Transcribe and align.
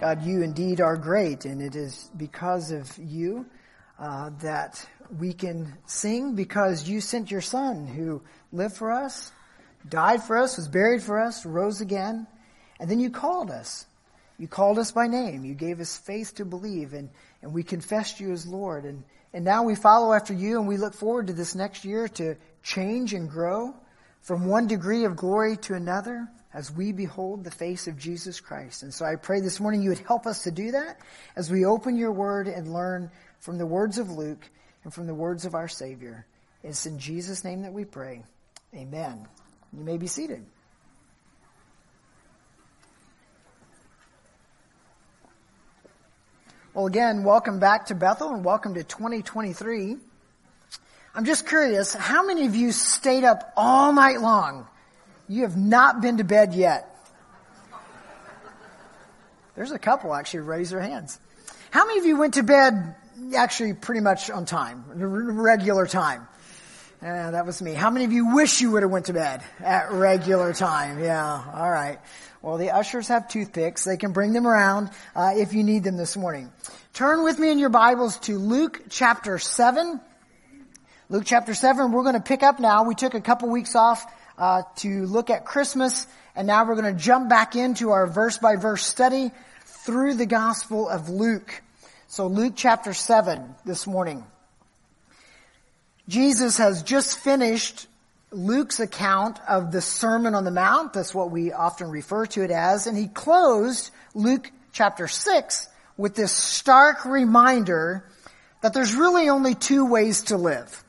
God, 0.00 0.24
you 0.24 0.42
indeed 0.42 0.80
are 0.80 0.96
great, 0.96 1.44
and 1.44 1.60
it 1.60 1.74
is 1.74 2.08
because 2.16 2.70
of 2.70 2.96
you 2.98 3.46
uh, 3.98 4.30
that 4.42 4.86
we 5.18 5.32
can 5.32 5.76
sing 5.86 6.36
because 6.36 6.88
you 6.88 7.00
sent 7.00 7.32
your 7.32 7.40
Son 7.40 7.88
who 7.88 8.22
lived 8.52 8.76
for 8.76 8.92
us, 8.92 9.32
died 9.88 10.22
for 10.22 10.38
us, 10.38 10.56
was 10.56 10.68
buried 10.68 11.02
for 11.02 11.18
us, 11.18 11.44
rose 11.44 11.80
again, 11.80 12.28
and 12.78 12.88
then 12.88 13.00
you 13.00 13.10
called 13.10 13.50
us. 13.50 13.86
You 14.38 14.46
called 14.46 14.78
us 14.78 14.92
by 14.92 15.08
name. 15.08 15.44
You 15.44 15.54
gave 15.54 15.80
us 15.80 15.98
faith 15.98 16.36
to 16.36 16.44
believe, 16.44 16.92
and, 16.92 17.10
and 17.42 17.52
we 17.52 17.64
confessed 17.64 18.20
you 18.20 18.30
as 18.30 18.46
Lord. 18.46 18.84
And, 18.84 19.02
and 19.34 19.44
now 19.44 19.64
we 19.64 19.74
follow 19.74 20.12
after 20.12 20.32
you, 20.32 20.60
and 20.60 20.68
we 20.68 20.76
look 20.76 20.94
forward 20.94 21.26
to 21.26 21.32
this 21.32 21.56
next 21.56 21.84
year 21.84 22.06
to 22.06 22.36
change 22.62 23.14
and 23.14 23.28
grow 23.28 23.74
from 24.28 24.44
one 24.46 24.66
degree 24.66 25.06
of 25.06 25.16
glory 25.16 25.56
to 25.56 25.72
another 25.72 26.28
as 26.52 26.70
we 26.70 26.92
behold 26.92 27.42
the 27.42 27.50
face 27.50 27.88
of 27.88 27.96
Jesus 27.96 28.40
Christ. 28.40 28.82
And 28.82 28.92
so 28.92 29.06
I 29.06 29.16
pray 29.16 29.40
this 29.40 29.58
morning 29.58 29.80
you 29.80 29.88
would 29.88 30.00
help 30.00 30.26
us 30.26 30.42
to 30.42 30.50
do 30.50 30.72
that 30.72 31.00
as 31.34 31.50
we 31.50 31.64
open 31.64 31.96
your 31.96 32.12
word 32.12 32.46
and 32.46 32.70
learn 32.70 33.10
from 33.38 33.56
the 33.56 33.64
words 33.64 33.96
of 33.96 34.10
Luke 34.10 34.46
and 34.84 34.92
from 34.92 35.06
the 35.06 35.14
words 35.14 35.46
of 35.46 35.54
our 35.54 35.66
Savior. 35.66 36.26
It's 36.62 36.84
in 36.84 36.98
Jesus' 36.98 37.42
name 37.42 37.62
that 37.62 37.72
we 37.72 37.86
pray. 37.86 38.22
Amen. 38.74 39.26
You 39.72 39.82
may 39.82 39.96
be 39.96 40.06
seated. 40.06 40.44
Well, 46.74 46.84
again, 46.84 47.24
welcome 47.24 47.60
back 47.60 47.86
to 47.86 47.94
Bethel 47.94 48.34
and 48.34 48.44
welcome 48.44 48.74
to 48.74 48.84
2023. 48.84 49.96
I'm 51.18 51.24
just 51.24 51.48
curious, 51.48 51.94
how 51.94 52.24
many 52.24 52.46
of 52.46 52.54
you 52.54 52.70
stayed 52.70 53.24
up 53.24 53.52
all 53.56 53.92
night 53.92 54.20
long 54.20 54.68
you 55.28 55.42
have 55.42 55.56
not 55.56 56.00
been 56.00 56.18
to 56.18 56.24
bed 56.24 56.54
yet. 56.54 56.94
There's 59.56 59.72
a 59.72 59.80
couple 59.80 60.14
actually 60.14 60.42
raise 60.42 60.70
their 60.70 60.80
hands. 60.80 61.18
How 61.72 61.88
many 61.88 61.98
of 61.98 62.06
you 62.06 62.16
went 62.18 62.34
to 62.34 62.44
bed 62.44 62.94
actually 63.36 63.74
pretty 63.74 64.00
much 64.00 64.30
on 64.30 64.44
time, 64.44 64.84
regular 64.94 65.88
time? 65.88 66.28
Yeah, 67.02 67.32
that 67.32 67.46
was 67.46 67.60
me. 67.60 67.74
How 67.74 67.90
many 67.90 68.04
of 68.04 68.12
you 68.12 68.36
wish 68.36 68.60
you 68.60 68.70
would 68.70 68.84
have 68.84 68.92
went 68.92 69.06
to 69.06 69.12
bed 69.12 69.42
at 69.58 69.90
regular 69.90 70.52
time? 70.52 71.02
Yeah, 71.02 71.52
all 71.52 71.68
right. 71.68 71.98
Well, 72.42 72.58
the 72.58 72.70
ushers 72.70 73.08
have 73.08 73.26
toothpicks. 73.26 73.82
They 73.82 73.96
can 73.96 74.12
bring 74.12 74.34
them 74.34 74.46
around 74.46 74.90
uh, 75.16 75.32
if 75.34 75.52
you 75.52 75.64
need 75.64 75.82
them 75.82 75.96
this 75.96 76.16
morning. 76.16 76.52
Turn 76.92 77.24
with 77.24 77.40
me 77.40 77.50
in 77.50 77.58
your 77.58 77.70
Bibles 77.70 78.18
to 78.18 78.38
Luke 78.38 78.82
chapter 78.88 79.40
7. 79.40 80.00
Luke 81.10 81.24
chapter 81.24 81.54
7, 81.54 81.90
we're 81.90 82.02
going 82.02 82.16
to 82.16 82.20
pick 82.20 82.42
up 82.42 82.60
now. 82.60 82.84
We 82.84 82.94
took 82.94 83.14
a 83.14 83.20
couple 83.22 83.48
weeks 83.48 83.74
off 83.74 84.04
uh, 84.36 84.64
to 84.76 85.06
look 85.06 85.30
at 85.30 85.46
Christmas, 85.46 86.06
and 86.36 86.46
now 86.46 86.66
we're 86.66 86.74
going 86.74 86.94
to 86.94 87.02
jump 87.02 87.30
back 87.30 87.56
into 87.56 87.92
our 87.92 88.06
verse 88.06 88.36
by 88.36 88.56
verse 88.56 88.84
study 88.84 89.30
through 89.64 90.16
the 90.16 90.26
Gospel 90.26 90.86
of 90.86 91.08
Luke. 91.08 91.62
So 92.08 92.26
Luke 92.26 92.52
chapter 92.56 92.92
7 92.92 93.54
this 93.64 93.86
morning. 93.86 94.22
Jesus 96.08 96.58
has 96.58 96.82
just 96.82 97.18
finished 97.20 97.86
Luke's 98.30 98.78
account 98.78 99.38
of 99.48 99.72
the 99.72 99.80
Sermon 99.80 100.34
on 100.34 100.44
the 100.44 100.50
Mount. 100.50 100.92
That's 100.92 101.14
what 101.14 101.30
we 101.30 101.52
often 101.52 101.88
refer 101.88 102.26
to 102.26 102.42
it 102.42 102.50
as. 102.50 102.86
And 102.86 102.98
he 102.98 103.08
closed 103.08 103.92
Luke 104.12 104.52
chapter 104.72 105.08
6 105.08 105.68
with 105.96 106.14
this 106.14 106.32
stark 106.32 107.06
reminder 107.06 108.04
that 108.60 108.74
there's 108.74 108.94
really 108.94 109.30
only 109.30 109.54
two 109.54 109.86
ways 109.86 110.24
to 110.24 110.36
live. 110.36 110.84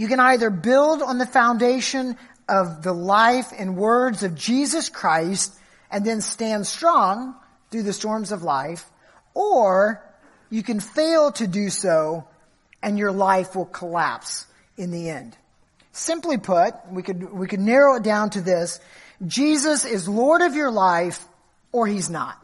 You 0.00 0.08
can 0.08 0.18
either 0.18 0.48
build 0.48 1.02
on 1.02 1.18
the 1.18 1.26
foundation 1.26 2.16
of 2.48 2.82
the 2.82 2.94
life 2.94 3.52
and 3.54 3.76
words 3.76 4.22
of 4.22 4.34
Jesus 4.34 4.88
Christ 4.88 5.54
and 5.90 6.06
then 6.06 6.22
stand 6.22 6.66
strong 6.66 7.34
through 7.70 7.82
the 7.82 7.92
storms 7.92 8.32
of 8.32 8.42
life, 8.42 8.90
or 9.34 10.02
you 10.48 10.62
can 10.62 10.80
fail 10.80 11.32
to 11.32 11.46
do 11.46 11.68
so 11.68 12.24
and 12.82 12.98
your 12.98 13.12
life 13.12 13.54
will 13.54 13.66
collapse 13.66 14.46
in 14.78 14.90
the 14.90 15.10
end. 15.10 15.36
Simply 15.92 16.38
put, 16.38 16.72
we 16.90 17.02
could, 17.02 17.30
we 17.30 17.46
could 17.46 17.60
narrow 17.60 17.96
it 17.96 18.02
down 18.02 18.30
to 18.30 18.40
this. 18.40 18.80
Jesus 19.26 19.84
is 19.84 20.08
Lord 20.08 20.40
of 20.40 20.54
your 20.54 20.70
life 20.70 21.22
or 21.72 21.86
He's 21.86 22.08
not. 22.08 22.42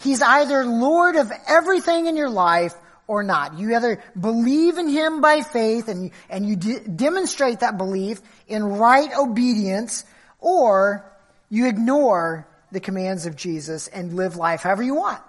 He's 0.00 0.20
either 0.20 0.64
Lord 0.64 1.14
of 1.14 1.30
everything 1.46 2.06
in 2.06 2.16
your 2.16 2.30
life 2.30 2.74
or 3.12 3.22
not. 3.22 3.58
You 3.58 3.76
either 3.76 4.02
believe 4.18 4.78
in 4.78 4.88
Him 4.88 5.20
by 5.20 5.42
faith 5.42 5.88
and, 5.88 6.12
and 6.30 6.48
you 6.48 6.56
de- 6.56 6.80
demonstrate 6.80 7.60
that 7.60 7.76
belief 7.76 8.22
in 8.48 8.64
right 8.64 9.10
obedience, 9.14 10.06
or 10.40 11.04
you 11.50 11.68
ignore 11.68 12.48
the 12.70 12.80
commands 12.80 13.26
of 13.26 13.36
Jesus 13.36 13.86
and 13.88 14.14
live 14.14 14.36
life 14.36 14.62
however 14.62 14.82
you 14.82 14.94
want. 14.94 15.20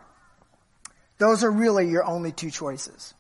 Those 1.18 1.44
are 1.44 1.52
really 1.52 1.90
your 1.90 2.06
only 2.06 2.32
two 2.32 2.50
choices. 2.50 3.14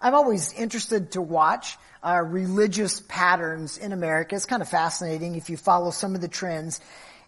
I'm 0.00 0.14
always 0.14 0.54
interested 0.54 1.12
to 1.12 1.20
watch 1.20 1.76
uh, 2.02 2.22
religious 2.24 3.00
patterns 3.06 3.76
in 3.76 3.92
America. 3.92 4.34
It's 4.34 4.46
kind 4.46 4.62
of 4.62 4.68
fascinating 4.68 5.36
if 5.36 5.50
you 5.50 5.58
follow 5.58 5.90
some 5.90 6.14
of 6.14 6.22
the 6.22 6.28
trends. 6.28 6.80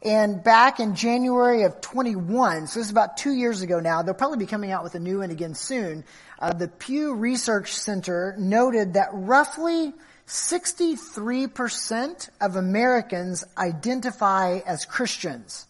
And 0.04 0.44
back 0.44 0.81
in 0.81 0.97
January 0.97 1.62
of 1.62 1.81
21, 1.81 2.66
so 2.66 2.78
this 2.78 2.87
is 2.87 2.91
about 2.91 3.16
two 3.16 3.32
years 3.32 3.62
ago 3.62 3.81
now, 3.81 4.03
they'll 4.03 4.12
probably 4.12 4.37
be 4.37 4.47
coming 4.47 4.70
out 4.70 4.84
with 4.84 4.94
a 4.94 5.00
new 5.00 5.20
one 5.20 5.31
again 5.31 5.54
soon. 5.54 6.04
Uh, 6.38 6.53
the 6.53 6.69
Pew 6.69 7.15
Research 7.15 7.72
Center 7.72 8.37
noted 8.38 8.92
that 8.94 9.09
roughly 9.12 9.94
63% 10.26 12.28
of 12.38 12.56
Americans 12.56 13.44
identify 13.56 14.59
as 14.66 14.84
Christians. 14.84 15.66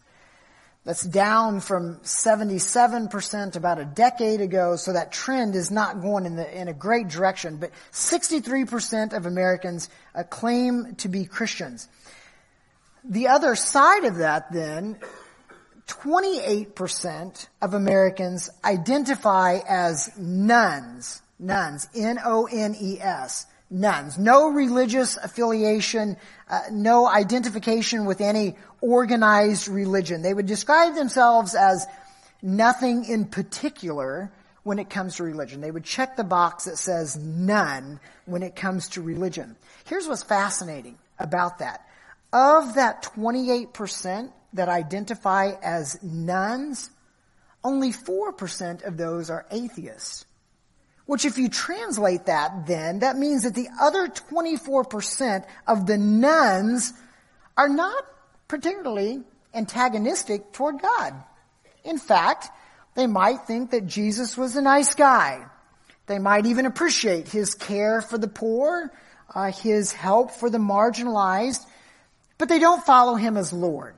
That's 0.84 1.04
down 1.04 1.60
from 1.60 1.98
77% 2.00 3.56
about 3.56 3.78
a 3.78 3.84
decade 3.84 4.40
ago, 4.40 4.74
so 4.76 4.92
that 4.92 5.12
trend 5.12 5.54
is 5.54 5.70
not 5.70 6.02
going 6.02 6.26
in, 6.26 6.36
the, 6.36 6.60
in 6.60 6.68
a 6.68 6.74
great 6.74 7.08
direction. 7.08 7.56
But 7.56 7.70
63% 7.92 9.16
of 9.16 9.26
Americans 9.26 9.88
uh, 10.14 10.24
claim 10.24 10.96
to 10.96 11.08
be 11.08 11.24
Christians. 11.24 11.88
The 13.04 13.28
other 13.28 13.54
side 13.54 14.04
of 14.04 14.16
that 14.16 14.52
then, 14.52 14.98
28% 15.86 17.46
of 17.60 17.74
Americans 17.74 18.50
identify 18.64 19.60
as 19.68 20.10
nuns. 20.18 21.20
Nones. 21.40 21.88
N-O-N-E-S. 21.94 23.46
Nones. 23.70 24.18
No 24.18 24.50
religious 24.50 25.16
affiliation, 25.18 26.16
uh, 26.48 26.60
no 26.70 27.06
identification 27.06 28.06
with 28.06 28.20
any 28.20 28.56
organized 28.80 29.68
religion. 29.68 30.22
They 30.22 30.32
would 30.32 30.46
describe 30.46 30.94
themselves 30.94 31.54
as 31.54 31.86
nothing 32.40 33.04
in 33.04 33.26
particular 33.26 34.30
when 34.62 34.78
it 34.78 34.88
comes 34.88 35.16
to 35.16 35.24
religion. 35.24 35.60
They 35.60 35.70
would 35.70 35.84
check 35.84 36.16
the 36.16 36.24
box 36.24 36.64
that 36.64 36.78
says 36.78 37.16
none 37.16 38.00
when 38.24 38.42
it 38.42 38.56
comes 38.56 38.88
to 38.90 39.02
religion. 39.02 39.56
Here's 39.84 40.08
what's 40.08 40.22
fascinating 40.22 40.96
about 41.18 41.58
that. 41.58 41.86
Of 42.34 42.74
that 42.74 43.04
28% 43.04 44.32
that 44.54 44.68
identify 44.68 45.52
as 45.62 46.02
nones, 46.02 46.90
only 47.62 47.92
4% 47.92 48.84
of 48.84 48.96
those 48.96 49.30
are 49.30 49.46
atheists. 49.52 50.24
Which 51.06 51.24
if 51.24 51.38
you 51.38 51.48
translate 51.48 52.26
that 52.26 52.66
then, 52.66 52.98
that 53.00 53.16
means 53.16 53.44
that 53.44 53.54
the 53.54 53.68
other 53.80 54.08
24% 54.08 55.44
of 55.68 55.86
the 55.86 55.96
nones 55.96 56.92
are 57.56 57.68
not 57.68 58.04
particularly 58.48 59.22
antagonistic 59.54 60.52
toward 60.52 60.82
God. 60.82 61.14
In 61.84 61.98
fact, 61.98 62.48
they 62.96 63.06
might 63.06 63.42
think 63.46 63.70
that 63.70 63.86
Jesus 63.86 64.36
was 64.36 64.56
a 64.56 64.62
nice 64.62 64.96
guy. 64.96 65.46
They 66.06 66.18
might 66.18 66.46
even 66.46 66.66
appreciate 66.66 67.28
his 67.28 67.54
care 67.54 68.00
for 68.00 68.18
the 68.18 68.26
poor, 68.26 68.90
uh, 69.32 69.52
his 69.52 69.92
help 69.92 70.32
for 70.32 70.50
the 70.50 70.58
marginalized, 70.58 71.64
but 72.38 72.48
they 72.48 72.58
don't 72.58 72.84
follow 72.84 73.14
him 73.14 73.36
as 73.36 73.52
Lord. 73.52 73.94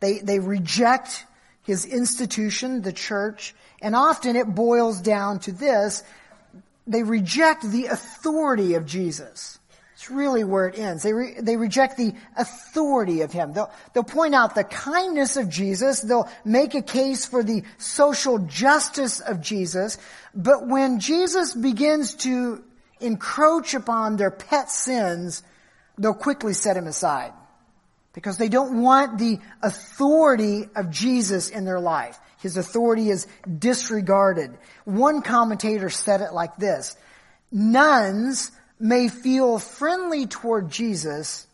They, 0.00 0.18
they 0.18 0.38
reject 0.38 1.24
his 1.62 1.84
institution, 1.84 2.82
the 2.82 2.92
church, 2.92 3.54
and 3.82 3.94
often 3.94 4.36
it 4.36 4.46
boils 4.54 5.00
down 5.00 5.40
to 5.40 5.52
this. 5.52 6.02
They 6.86 7.02
reject 7.02 7.70
the 7.70 7.86
authority 7.86 8.74
of 8.74 8.86
Jesus. 8.86 9.58
It's 9.98 10.10
really 10.10 10.44
where 10.44 10.68
it 10.68 10.78
ends. 10.78 11.02
They, 11.02 11.12
re, 11.12 11.34
they 11.40 11.56
reject 11.56 11.96
the 11.96 12.14
authority 12.36 13.22
of 13.22 13.32
him. 13.32 13.52
They'll, 13.52 13.70
they'll 13.92 14.04
point 14.04 14.32
out 14.32 14.54
the 14.54 14.62
kindness 14.62 15.36
of 15.36 15.48
Jesus. 15.48 16.00
They'll 16.00 16.28
make 16.44 16.76
a 16.76 16.82
case 16.82 17.26
for 17.26 17.42
the 17.42 17.64
social 17.78 18.38
justice 18.38 19.18
of 19.18 19.40
Jesus. 19.40 19.98
But 20.36 20.68
when 20.68 21.00
Jesus 21.00 21.52
begins 21.52 22.14
to 22.14 22.62
encroach 23.00 23.74
upon 23.74 24.16
their 24.16 24.30
pet 24.30 24.70
sins, 24.70 25.42
they'll 25.98 26.14
quickly 26.14 26.54
set 26.54 26.76
him 26.76 26.86
aside 26.86 27.32
because 28.14 28.38
they 28.38 28.48
don't 28.48 28.80
want 28.80 29.18
the 29.18 29.38
authority 29.62 30.64
of 30.74 30.90
Jesus 30.90 31.50
in 31.50 31.64
their 31.64 31.80
life. 31.80 32.18
His 32.40 32.56
authority 32.56 33.10
is 33.10 33.26
disregarded. 33.58 34.56
One 34.84 35.22
commentator 35.22 35.90
said 35.90 36.20
it 36.20 36.32
like 36.32 36.56
this, 36.56 36.96
Nones 37.52 38.50
may 38.78 39.08
feel 39.08 39.58
friendly 39.58 40.26
toward 40.26 40.70
Jesus, 40.70 41.46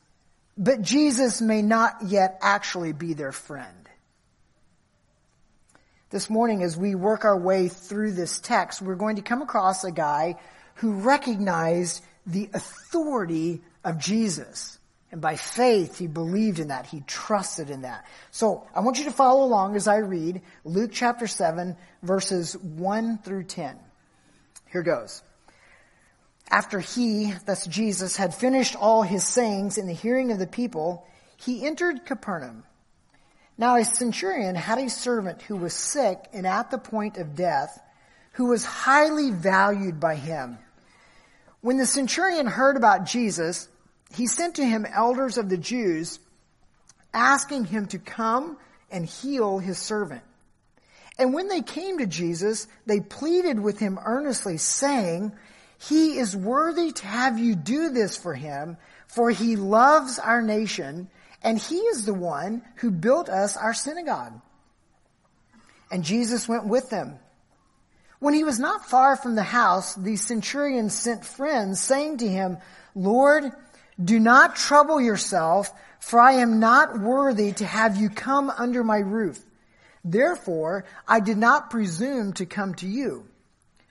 but 0.59 0.83
Jesus 0.83 1.41
may 1.41 1.63
not 1.63 1.97
yet 2.07 2.39
actually 2.43 2.93
be 2.93 3.15
their 3.15 3.33
friend. 3.33 3.77
this 6.11 6.31
morning 6.31 6.63
as 6.63 6.77
we 6.77 6.95
work 6.95 7.25
our 7.25 7.37
way 7.37 7.67
through 7.67 8.13
this 8.13 8.39
text, 8.39 8.81
we're 8.81 8.95
going 8.95 9.17
to 9.17 9.23
come 9.23 9.43
across 9.43 9.83
a 9.83 9.91
guy 9.91 10.37
who 10.77 10.93
recognized 10.93 12.05
the 12.25 12.49
authority 12.55 13.61
of 13.85 13.99
Jesus. 13.99 14.79
And 15.13 15.21
by 15.21 15.37
faith, 15.37 15.99
he 15.99 16.09
believed 16.09 16.59
in 16.59 16.69
that. 16.69 16.87
He 16.87 17.03
trusted 17.07 17.71
in 17.71 17.83
that. 17.83 18.05
So 18.33 18.67
I 18.75 18.81
want 18.81 18.99
you 18.99 19.05
to 19.05 19.13
follow 19.13 19.45
along 19.45 19.77
as 19.77 19.87
I 19.87 19.99
read 19.99 20.43
Luke 20.65 20.91
chapter 20.93 21.29
7 21.29 21.77
verses 22.03 22.57
1 22.57 23.19
through 23.19 23.45
10. 23.45 23.79
Here 24.73 24.83
goes. 24.83 25.23
After 26.51 26.81
he, 26.81 27.33
that's 27.47 27.67
Jesus, 27.67 28.17
had 28.17 28.35
finished 28.35 28.75
all 28.75 29.03
his 29.03 29.25
sayings 29.25 29.79
in 29.79 29.87
the 29.87 29.93
hearing 29.93 30.33
of 30.33 30.39
the 30.39 30.47
people, 30.47 31.07
he 31.37 31.65
entered 31.65 32.05
Capernaum. 32.07 32.65
Now 33.57 33.77
a 33.77 33.85
centurion 33.85 34.57
had 34.57 34.79
a 34.79 34.91
servant 34.91 35.43
who 35.43 35.57
was 35.57 35.75
sick 35.75 36.19
and 36.33 36.47
at 36.47 36.71
the 36.71 36.79
point 36.79 37.19
of 37.19 37.37
death, 37.37 37.81
who 38.33 38.47
was 38.47 38.65
highly 38.65 39.31
valued 39.31 40.01
by 40.01 40.17
him. 40.17 40.59
When 41.61 41.79
the 41.79 41.87
centurion 41.87 42.47
heard 42.47 42.77
about 42.77 43.07
Jesus, 43.07 43.69
he 44.15 44.27
sent 44.27 44.57
to 44.57 44.65
him 44.65 44.87
elders 44.87 45.39
of 45.39 45.49
the 45.49 45.57
Jews, 45.57 46.19
asking 47.13 47.65
him 47.65 47.87
to 47.87 47.99
come 47.99 48.57
and 48.91 49.05
heal 49.07 49.59
his 49.59 49.79
servant. 49.79 50.23
And 51.19 51.33
when 51.33 51.49
they 51.49 51.63
came 51.63 51.99
to 51.99 52.07
Jesus, 52.07 52.67
they 52.87 53.01
pleaded 53.01 53.61
with 53.61 53.79
him 53.79 53.99
earnestly, 54.05 54.57
saying, 54.57 55.33
He 55.79 56.19
is 56.19 56.37
worthy 56.37 56.93
to 56.93 57.07
have 57.07 57.39
you 57.39 57.55
do 57.55 57.91
this 57.91 58.17
for 58.17 58.35
him, 58.35 58.77
for 59.07 59.31
he 59.31 59.57
loves 59.57 60.19
our 60.19 60.43
nation, 60.43 61.09
and 61.43 61.59
he 61.59 61.77
is 61.77 62.05
the 62.05 62.15
one 62.15 62.63
who 62.77 62.91
built 62.91 63.29
us 63.29 63.57
our 63.57 63.75
synagogue. 63.75 64.41
And 65.91 66.03
Jesus 66.03 66.49
went 66.49 66.67
with 66.67 66.91
them. 66.91 67.19
When 68.19 68.35
he 68.35 68.43
was 68.43 68.59
not 68.59 68.87
far 68.87 69.17
from 69.17 69.35
the 69.35 69.43
house, 69.43 69.95
the 69.95 70.17
centurion 70.17 70.89
sent 70.89 71.25
friends, 71.25 71.81
saying 71.81 72.19
to 72.19 72.29
him, 72.29 72.57
Lord, 72.95 73.53
do 74.03 74.19
not 74.19 74.57
trouble 74.57 75.01
yourself, 75.01 75.73
for 76.01 76.21
I 76.21 76.35
am 76.35 76.61
not 76.61 77.01
worthy 77.01 77.53
to 77.53 77.67
have 77.67 77.97
you 77.97 78.09
come 78.09 78.51
under 78.51 78.83
my 78.83 78.99
roof. 78.99 79.41
Therefore, 80.05 80.85
I 81.09 81.21
did 81.21 81.39
not 81.39 81.71
presume 81.71 82.35
to 82.35 82.47
come 82.47 82.75
to 82.77 82.87
you. 82.87 83.27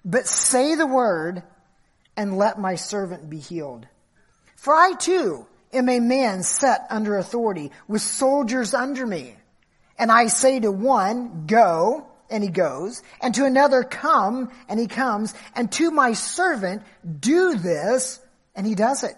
But 0.05 0.27
say 0.27 0.75
the 0.75 0.85
word, 0.85 1.43
and 2.15 2.37
let 2.37 2.59
my 2.59 2.75
servant 2.75 3.29
be 3.29 3.39
healed. 3.39 3.87
For 4.55 4.75
I 4.75 4.93
too 4.93 5.47
am 5.71 5.89
a 5.89 5.99
man 5.99 6.43
set 6.43 6.85
under 6.89 7.17
authority, 7.17 7.71
with 7.87 8.01
soldiers 8.01 8.73
under 8.73 9.05
me. 9.05 9.35
And 9.97 10.11
I 10.11 10.27
say 10.27 10.59
to 10.59 10.71
one, 10.71 11.45
go, 11.47 12.05
and 12.29 12.43
he 12.43 12.49
goes, 12.49 13.01
and 13.21 13.33
to 13.35 13.45
another, 13.45 13.83
come, 13.83 14.51
and 14.67 14.79
he 14.79 14.87
comes, 14.87 15.33
and 15.55 15.71
to 15.73 15.91
my 15.91 16.13
servant, 16.13 16.83
do 17.19 17.55
this, 17.55 18.19
and 18.55 18.67
he 18.67 18.75
does 18.75 19.03
it. 19.03 19.15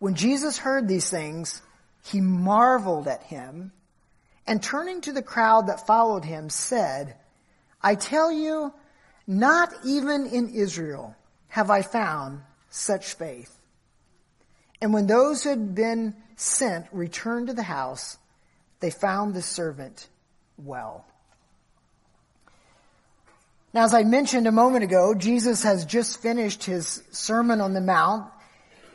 When 0.00 0.14
Jesus 0.14 0.58
heard 0.58 0.88
these 0.88 1.08
things, 1.08 1.62
he 2.02 2.20
marveled 2.20 3.06
at 3.06 3.22
him 3.22 3.70
and 4.46 4.62
turning 4.62 5.02
to 5.02 5.12
the 5.12 5.22
crowd 5.22 5.68
that 5.68 5.86
followed 5.86 6.24
him 6.24 6.48
said, 6.48 7.14
I 7.82 7.94
tell 7.94 8.32
you, 8.32 8.72
not 9.26 9.72
even 9.84 10.26
in 10.26 10.48
Israel 10.48 11.14
have 11.48 11.70
I 11.70 11.82
found 11.82 12.40
such 12.70 13.14
faith. 13.14 13.54
And 14.80 14.94
when 14.94 15.06
those 15.06 15.44
who 15.44 15.50
had 15.50 15.74
been 15.74 16.16
sent 16.34 16.86
returned 16.92 17.48
to 17.48 17.54
the 17.54 17.62
house, 17.62 18.16
they 18.80 18.90
found 18.90 19.34
the 19.34 19.42
servant 19.42 20.08
well. 20.56 21.04
Now, 23.74 23.84
as 23.84 23.92
I 23.92 24.02
mentioned 24.02 24.46
a 24.46 24.52
moment 24.52 24.82
ago, 24.82 25.14
Jesus 25.14 25.62
has 25.62 25.84
just 25.84 26.22
finished 26.22 26.64
his 26.64 27.02
Sermon 27.10 27.60
on 27.60 27.74
the 27.74 27.80
Mount 27.80 28.32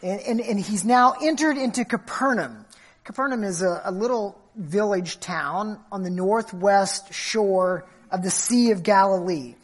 and, 0.06 0.22
and, 0.22 0.42
and 0.42 0.60
he's 0.60 0.86
now 0.86 1.16
entered 1.22 1.58
into 1.58 1.84
Capernaum. 1.84 2.66
Capernaum 3.04 3.44
is 3.44 3.62
a, 3.62 3.82
a 3.86 3.92
little 3.92 4.40
village 4.56 5.20
town 5.20 5.80
on 5.92 6.04
the 6.04 6.10
northwest 6.10 7.14
shore 7.14 7.86
of 8.12 8.24
the 8.24 8.32
Sea 8.32 8.72
of 8.72 8.84
Galilee 8.84 9.56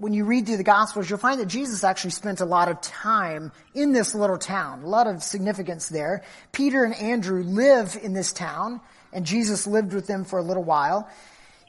when 0.00 0.12
you 0.12 0.24
read 0.24 0.46
through 0.46 0.56
the 0.56 0.64
Gospels, 0.64 1.08
you'll 1.10 1.18
find 1.18 1.40
that 1.40 1.46
Jesus 1.46 1.82
actually 1.82 2.10
spent 2.10 2.40
a 2.40 2.44
lot 2.44 2.68
of 2.68 2.80
time 2.80 3.52
in 3.74 3.92
this 3.92 4.14
little 4.14 4.38
town, 4.38 4.82
a 4.82 4.86
lot 4.86 5.06
of 5.06 5.22
significance 5.22 5.88
there. 5.88 6.22
Peter 6.52 6.84
and 6.84 6.94
Andrew 6.94 7.42
live 7.42 7.98
in 8.00 8.12
this 8.12 8.32
town, 8.32 8.80
and 9.12 9.26
Jesus 9.26 9.66
lived 9.66 9.92
with 9.92 10.06
them 10.06 10.24
for 10.24 10.38
a 10.38 10.42
little 10.42 10.62
while. 10.62 11.08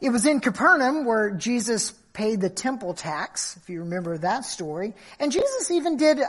It 0.01 0.11
was 0.11 0.25
in 0.25 0.39
Capernaum 0.39 1.05
where 1.05 1.31
Jesus 1.31 1.91
paid 2.13 2.41
the 2.41 2.49
temple 2.49 2.93
tax, 2.93 3.57
if 3.57 3.69
you 3.69 3.79
remember 3.79 4.17
that 4.17 4.45
story. 4.45 4.93
And 5.19 5.31
Jesus 5.31 5.71
even 5.71 5.97
did 5.97 6.19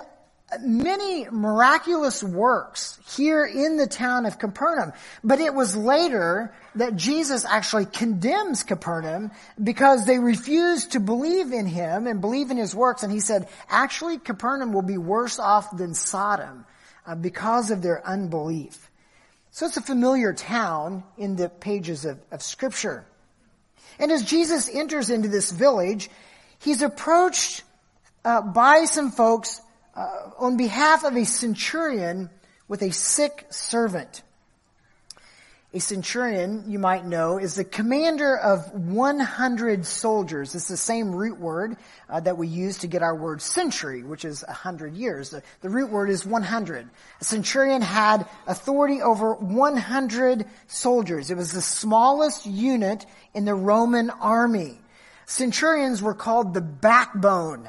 many 0.61 1.27
miraculous 1.31 2.23
works 2.23 2.99
here 3.15 3.45
in 3.45 3.77
the 3.77 3.87
town 3.87 4.27
of 4.27 4.39
Capernaum. 4.39 4.93
But 5.23 5.41
it 5.41 5.55
was 5.55 5.77
later 5.77 6.53
that 6.75 6.97
Jesus 6.97 7.45
actually 7.45 7.87
condemns 7.87 8.63
Capernaum 8.63 9.31
because 9.63 10.07
they 10.07 10.19
refused 10.19 10.93
to 10.93 11.01
believe 11.01 11.53
in 11.53 11.67
him 11.67 12.07
and 12.07 12.21
believe 12.21 12.51
in 12.51 12.57
his 12.57 12.75
works. 12.75 13.03
And 13.03 13.13
he 13.13 13.21
said, 13.21 13.49
actually, 13.69 14.19
Capernaum 14.19 14.73
will 14.73 14.83
be 14.83 14.99
worse 14.99 15.39
off 15.39 15.77
than 15.77 15.95
Sodom 15.95 16.65
uh, 17.07 17.15
because 17.15 17.71
of 17.71 17.83
their 17.83 18.07
unbelief. 18.07 18.91
So 19.53 19.67
it's 19.67 19.77
a 19.77 19.83
familiar 19.83 20.33
town 20.33 21.03
in 21.17 21.37
the 21.37 21.49
pages 21.49 22.05
of, 22.05 22.21
of 22.31 22.43
scripture. 22.43 23.05
And 23.99 24.11
as 24.11 24.25
Jesus 24.25 24.69
enters 24.73 25.11
into 25.11 25.29
this 25.29 25.51
village, 25.51 26.09
he's 26.61 26.83
approached 26.83 27.63
uh, 28.25 28.43
by 28.43 28.85
some 28.85 29.11
folks 29.11 29.61
uh, 29.95 30.31
on 30.39 30.57
behalf 30.57 31.05
of 31.05 31.17
a 31.17 31.25
centurion 31.25 32.31
with 32.69 32.83
a 32.83 32.93
sick 32.93 33.47
servant. 33.51 34.23
A 35.73 35.79
centurion, 35.79 36.65
you 36.69 36.81
might 36.81 37.05
know, 37.05 37.39
is 37.39 37.55
the 37.55 37.63
commander 37.63 38.37
of 38.37 38.73
100 38.75 39.87
soldiers. 39.87 40.53
It's 40.57 40.67
the 40.67 40.77
same 40.77 41.15
root 41.15 41.39
word 41.39 41.77
uh, 42.09 42.19
that 42.19 42.37
we 42.37 42.49
use 42.49 42.79
to 42.79 42.89
get 42.89 43.03
our 43.03 43.15
word 43.15 43.41
century, 43.41 44.03
which 44.03 44.25
is 44.25 44.43
100 44.45 44.95
years. 44.95 45.31
The, 45.31 45.45
the 45.61 45.71
root 45.71 45.91
word 45.91 46.11
is 46.11 46.27
100. 46.27 46.91
A 47.21 47.25
centurion 47.25 47.83
had 47.83 48.27
authority 48.49 49.01
over 49.01 49.35
100 49.35 50.45
soldiers. 50.67 51.31
It 51.31 51.37
was 51.37 51.53
the 51.53 51.63
smallest 51.63 52.47
unit 52.47 53.07
in 53.33 53.45
the 53.45 53.55
Roman 53.55 54.11
army. 54.11 54.81
Centurions 55.27 56.03
were 56.03 56.15
called 56.15 56.53
the 56.53 56.61
backbone 56.61 57.69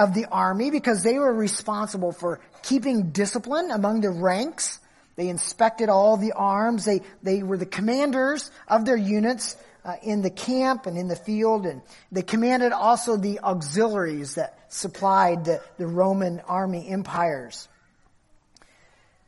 of 0.00 0.14
the 0.14 0.24
army 0.24 0.70
because 0.70 1.02
they 1.02 1.18
were 1.18 1.32
responsible 1.32 2.10
for 2.10 2.40
keeping 2.62 3.10
discipline 3.10 3.70
among 3.70 4.00
the 4.00 4.08
ranks. 4.08 4.80
They 5.16 5.28
inspected 5.28 5.90
all 5.90 6.16
the 6.16 6.32
arms. 6.32 6.86
They, 6.86 7.02
they 7.22 7.42
were 7.42 7.58
the 7.58 7.66
commanders 7.66 8.50
of 8.66 8.86
their 8.86 8.96
units 8.96 9.56
uh, 9.84 9.96
in 10.02 10.22
the 10.22 10.30
camp 10.30 10.86
and 10.86 10.96
in 10.96 11.06
the 11.06 11.16
field. 11.16 11.66
And 11.66 11.82
they 12.10 12.22
commanded 12.22 12.72
also 12.72 13.18
the 13.18 13.40
auxiliaries 13.40 14.36
that 14.36 14.58
supplied 14.72 15.44
the, 15.44 15.60
the 15.76 15.86
Roman 15.86 16.40
army 16.40 16.88
empires. 16.88 17.68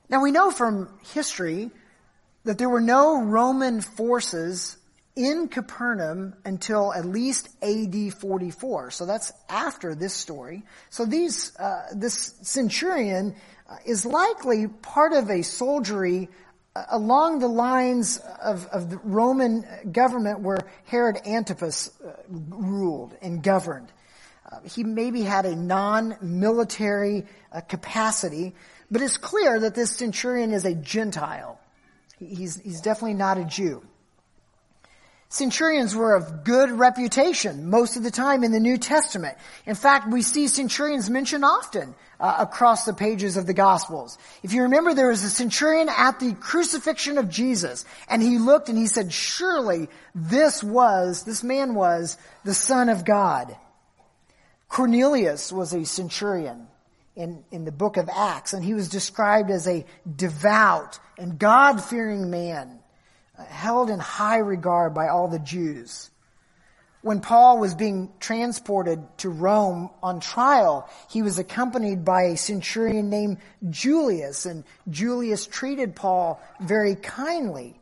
Now 0.08 0.22
we 0.22 0.30
know 0.30 0.50
from 0.50 0.88
history 1.12 1.70
that 2.44 2.56
there 2.56 2.70
were 2.70 2.80
no 2.80 3.22
Roman 3.22 3.82
forces 3.82 4.78
in 5.14 5.48
Capernaum 5.48 6.34
until 6.44 6.92
at 6.92 7.04
least 7.04 7.48
AD 7.62 8.14
44. 8.14 8.90
So 8.90 9.06
that's 9.06 9.32
after 9.48 9.94
this 9.94 10.14
story. 10.14 10.62
So 10.90 11.04
these, 11.04 11.54
uh, 11.56 11.88
this 11.94 12.34
centurion 12.42 13.34
uh, 13.68 13.76
is 13.84 14.06
likely 14.06 14.68
part 14.68 15.12
of 15.12 15.30
a 15.30 15.42
soldiery 15.42 16.30
uh, 16.74 16.84
along 16.90 17.40
the 17.40 17.48
lines 17.48 18.18
of, 18.42 18.66
of 18.68 18.88
the 18.88 18.98
Roman 19.04 19.64
government 19.92 20.40
where 20.40 20.58
Herod 20.84 21.18
Antipas 21.26 21.90
uh, 22.02 22.12
ruled 22.28 23.14
and 23.20 23.42
governed. 23.42 23.92
Uh, 24.50 24.60
he 24.64 24.82
maybe 24.82 25.22
had 25.22 25.44
a 25.44 25.54
non-military 25.54 27.26
uh, 27.52 27.60
capacity, 27.60 28.54
but 28.90 29.02
it's 29.02 29.18
clear 29.18 29.60
that 29.60 29.74
this 29.74 29.90
centurion 29.90 30.52
is 30.52 30.64
a 30.64 30.74
Gentile. 30.74 31.60
He's, 32.18 32.60
he's 32.60 32.80
definitely 32.80 33.14
not 33.14 33.36
a 33.36 33.44
Jew. 33.44 33.82
Centurions 35.32 35.96
were 35.96 36.14
of 36.14 36.44
good 36.44 36.70
reputation 36.70 37.70
most 37.70 37.96
of 37.96 38.02
the 38.02 38.10
time 38.10 38.44
in 38.44 38.52
the 38.52 38.60
New 38.60 38.76
Testament. 38.76 39.34
In 39.64 39.74
fact, 39.74 40.12
we 40.12 40.20
see 40.20 40.46
centurions 40.46 41.08
mentioned 41.08 41.42
often 41.42 41.94
uh, 42.20 42.36
across 42.40 42.84
the 42.84 42.92
pages 42.92 43.38
of 43.38 43.46
the 43.46 43.54
Gospels. 43.54 44.18
If 44.42 44.52
you 44.52 44.64
remember, 44.64 44.92
there 44.92 45.08
was 45.08 45.24
a 45.24 45.30
centurion 45.30 45.88
at 45.88 46.20
the 46.20 46.34
crucifixion 46.34 47.16
of 47.16 47.30
Jesus, 47.30 47.86
and 48.10 48.20
he 48.20 48.36
looked 48.36 48.68
and 48.68 48.76
he 48.76 48.86
said, 48.86 49.10
surely 49.10 49.88
this 50.14 50.62
was, 50.62 51.22
this 51.22 51.42
man 51.42 51.74
was 51.74 52.18
the 52.44 52.52
Son 52.52 52.90
of 52.90 53.06
God. 53.06 53.56
Cornelius 54.68 55.50
was 55.50 55.72
a 55.72 55.86
centurion 55.86 56.66
in, 57.16 57.42
in 57.50 57.64
the 57.64 57.72
book 57.72 57.96
of 57.96 58.10
Acts, 58.14 58.52
and 58.52 58.62
he 58.62 58.74
was 58.74 58.90
described 58.90 59.50
as 59.50 59.66
a 59.66 59.86
devout 60.14 60.98
and 61.16 61.38
God-fearing 61.38 62.28
man 62.30 62.80
held 63.46 63.90
in 63.90 63.98
high 63.98 64.38
regard 64.38 64.94
by 64.94 65.08
all 65.08 65.28
the 65.28 65.38
Jews. 65.38 66.10
When 67.02 67.20
Paul 67.20 67.58
was 67.58 67.74
being 67.74 68.12
transported 68.20 69.02
to 69.18 69.28
Rome 69.28 69.90
on 70.02 70.20
trial, 70.20 70.88
he 71.10 71.22
was 71.22 71.38
accompanied 71.38 72.04
by 72.04 72.22
a 72.22 72.36
centurion 72.36 73.10
named 73.10 73.38
Julius, 73.70 74.46
and 74.46 74.62
Julius 74.88 75.46
treated 75.46 75.96
Paul 75.96 76.40
very 76.60 76.94
kindly. 76.94 77.74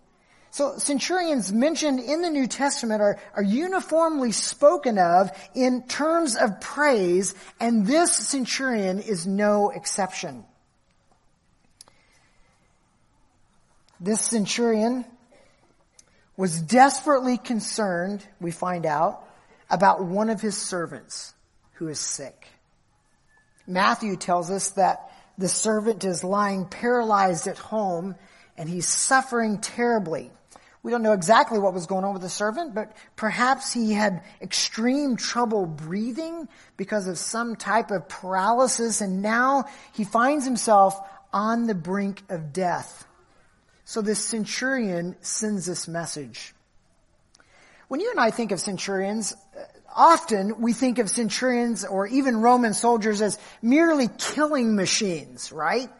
So 0.53 0.79
centurions 0.79 1.53
mentioned 1.53 2.01
in 2.01 2.23
the 2.23 2.31
New 2.31 2.47
Testament 2.47 3.03
are, 3.03 3.19
are 3.35 3.43
uniformly 3.43 4.33
spoken 4.33 4.99
of 4.99 5.31
in 5.55 5.87
terms 5.87 6.35
of 6.35 6.61
praise, 6.61 7.35
and 7.61 7.87
this 7.87 8.17
centurion 8.17 9.01
is 9.01 9.27
no 9.27 9.71
exception. 9.71 10.45
This 14.01 14.23
centurion 14.23 15.05
was 16.41 16.59
desperately 16.63 17.37
concerned, 17.37 18.27
we 18.41 18.51
find 18.51 18.87
out, 18.87 19.29
about 19.69 20.03
one 20.03 20.31
of 20.31 20.41
his 20.41 20.57
servants 20.57 21.35
who 21.73 21.89
is 21.89 22.01
sick. 22.01 22.47
Matthew 23.67 24.17
tells 24.17 24.51
us 24.51 24.71
that 24.71 25.13
the 25.37 25.49
servant 25.49 26.03
is 26.03 26.25
lying 26.25 26.65
paralyzed 26.65 27.47
at 27.47 27.59
home 27.59 28.15
and 28.57 28.71
he's 28.71 28.89
suffering 28.89 29.59
terribly. 29.59 30.31
We 30.83 30.91
don't 30.91 31.03
know 31.03 31.13
exactly 31.13 31.59
what 31.59 31.75
was 31.75 31.85
going 31.85 32.07
on 32.07 32.15
with 32.15 32.23
the 32.23 32.31
servant, 32.31 32.75
but 32.75 32.97
perhaps 33.17 33.75
he 33.75 33.93
had 33.93 34.23
extreme 34.41 35.17
trouble 35.17 35.67
breathing 35.67 36.49
because 36.79 37.07
of 37.07 37.19
some 37.19 37.55
type 37.55 37.91
of 37.91 38.09
paralysis 38.09 39.03
and 39.03 39.21
now 39.21 39.67
he 39.93 40.05
finds 40.05 40.47
himself 40.47 40.99
on 41.35 41.67
the 41.67 41.75
brink 41.75 42.23
of 42.31 42.55
death. 42.55 43.07
So 43.91 44.03
this 44.03 44.25
centurion 44.25 45.17
sends 45.21 45.67
this 45.67 45.89
message. 45.89 46.55
When 47.89 47.99
you 47.99 48.13
and 48.13 48.21
I 48.21 48.31
think 48.31 48.53
of 48.53 48.61
centurions, 48.61 49.33
uh, 49.33 49.65
often 49.93 50.61
we 50.61 50.73
think 50.73 51.01
of 51.01 51.11
centurions 51.11 51.85
or 51.85 52.07
even 52.07 52.37
Roman 52.37 52.73
soldiers 52.73 53.21
as 53.21 53.37
merely 53.61 54.09
killing 54.17 54.77
machines, 54.77 55.51
right? 55.51 55.91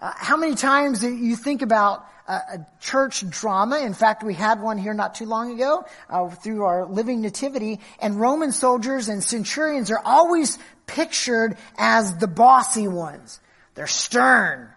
Uh, 0.00 0.12
how 0.16 0.36
many 0.36 0.56
times 0.56 0.98
do 0.98 1.08
you 1.08 1.36
think 1.36 1.62
about 1.62 2.04
a, 2.26 2.32
a, 2.32 2.66
church 2.80 3.24
drama? 3.30 3.78
In 3.78 3.94
fact, 3.94 4.24
we 4.24 4.34
had 4.34 4.60
one 4.60 4.76
here 4.76 4.92
not 4.92 5.14
too 5.14 5.26
long 5.26 5.52
ago 5.52 5.84
uh, 6.10 6.28
through 6.28 6.64
our 6.64 6.84
Living 6.84 7.20
Nativity, 7.20 7.78
and 8.00 8.20
Roman 8.20 8.50
soldiers 8.50 9.08
and 9.08 9.22
centurions 9.22 9.92
are 9.92 10.02
always 10.04 10.58
pictured 10.88 11.56
as 11.78 12.18
the 12.18 12.26
bossy 12.26 12.88
ones. 12.88 13.38
They're 13.76 13.86
stern. 13.86 14.68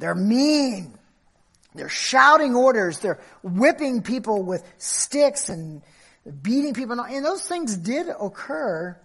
They're 0.00 0.16
mean. 0.16 0.97
They're 1.78 1.88
shouting 1.88 2.54
orders. 2.54 2.98
They're 2.98 3.20
whipping 3.42 4.02
people 4.02 4.42
with 4.42 4.62
sticks 4.76 5.48
and 5.48 5.80
beating 6.42 6.74
people. 6.74 7.00
And 7.00 7.24
those 7.24 7.42
things 7.42 7.76
did 7.76 8.08
occur. 8.08 8.98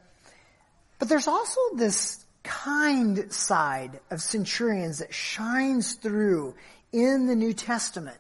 But 1.00 1.08
there's 1.08 1.28
also 1.28 1.62
this 1.76 2.26
kind 2.44 3.32
side 3.32 4.00
of 4.12 4.22
centurions 4.22 5.00
that 5.00 5.14
shines 5.14 5.94
through 5.94 6.56
in 6.92 7.28
the 7.28 7.36
New 7.36 7.54
Testament. 7.54 8.18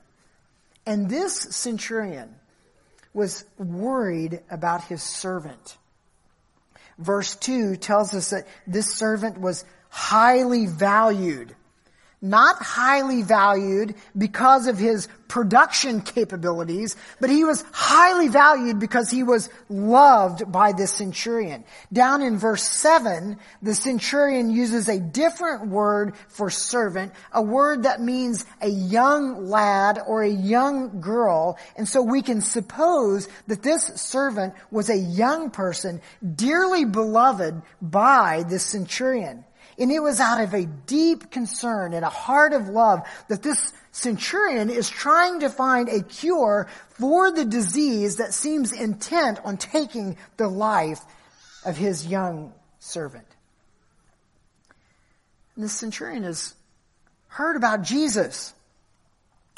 And 0.85 1.09
this 1.09 1.35
centurion 1.35 2.35
was 3.13 3.45
worried 3.57 4.41
about 4.49 4.83
his 4.85 5.03
servant. 5.03 5.77
Verse 6.97 7.35
2 7.35 7.75
tells 7.77 8.13
us 8.13 8.29
that 8.29 8.47
this 8.67 8.93
servant 8.93 9.39
was 9.39 9.65
highly 9.89 10.65
valued 10.65 11.55
not 12.23 12.55
highly 12.63 13.21
valued 13.21 13.93
because 14.17 14.67
of 14.67 14.77
his 14.77 15.09
production 15.27 15.99
capabilities, 15.99 16.95
but 17.19 17.29
he 17.29 17.43
was 17.43 17.65
highly 17.73 18.29
valued 18.29 18.79
because 18.79 19.09
he 19.09 19.23
was 19.23 19.49
loved 19.67 20.49
by 20.49 20.71
this 20.71 20.93
centurion. 20.93 21.65
Down 21.91 22.21
in 22.21 22.37
verse 22.37 22.63
7, 22.63 23.37
the 23.61 23.75
centurion 23.75 24.49
uses 24.49 24.87
a 24.87 24.99
different 24.99 25.67
word 25.67 26.15
for 26.29 26.49
servant, 26.49 27.11
a 27.33 27.41
word 27.41 27.83
that 27.83 27.99
means 27.99 28.45
a 28.61 28.69
young 28.69 29.47
lad 29.47 29.99
or 30.07 30.23
a 30.23 30.29
young 30.29 31.01
girl, 31.01 31.57
and 31.75 31.89
so 31.89 32.01
we 32.01 32.21
can 32.21 32.39
suppose 32.39 33.27
that 33.47 33.63
this 33.63 33.83
servant 33.95 34.53
was 34.71 34.89
a 34.89 34.97
young 34.97 35.49
person 35.49 35.99
dearly 36.35 36.85
beloved 36.85 37.61
by 37.81 38.45
this 38.47 38.63
centurion. 38.63 39.43
And 39.77 39.91
it 39.91 40.01
was 40.01 40.19
out 40.19 40.41
of 40.41 40.53
a 40.53 40.65
deep 40.65 41.31
concern 41.31 41.93
and 41.93 42.05
a 42.05 42.09
heart 42.09 42.53
of 42.53 42.67
love 42.67 43.01
that 43.27 43.41
this 43.41 43.73
centurion 43.91 44.69
is 44.69 44.89
trying 44.89 45.41
to 45.41 45.49
find 45.49 45.89
a 45.89 46.03
cure 46.03 46.67
for 46.89 47.31
the 47.31 47.45
disease 47.45 48.17
that 48.17 48.33
seems 48.33 48.71
intent 48.71 49.39
on 49.43 49.57
taking 49.57 50.17
the 50.37 50.47
life 50.47 50.99
of 51.65 51.77
his 51.77 52.05
young 52.05 52.53
servant. 52.79 53.25
And 55.55 55.63
the 55.63 55.69
centurion 55.69 56.23
has 56.23 56.53
heard 57.27 57.55
about 57.55 57.83
Jesus, 57.83 58.53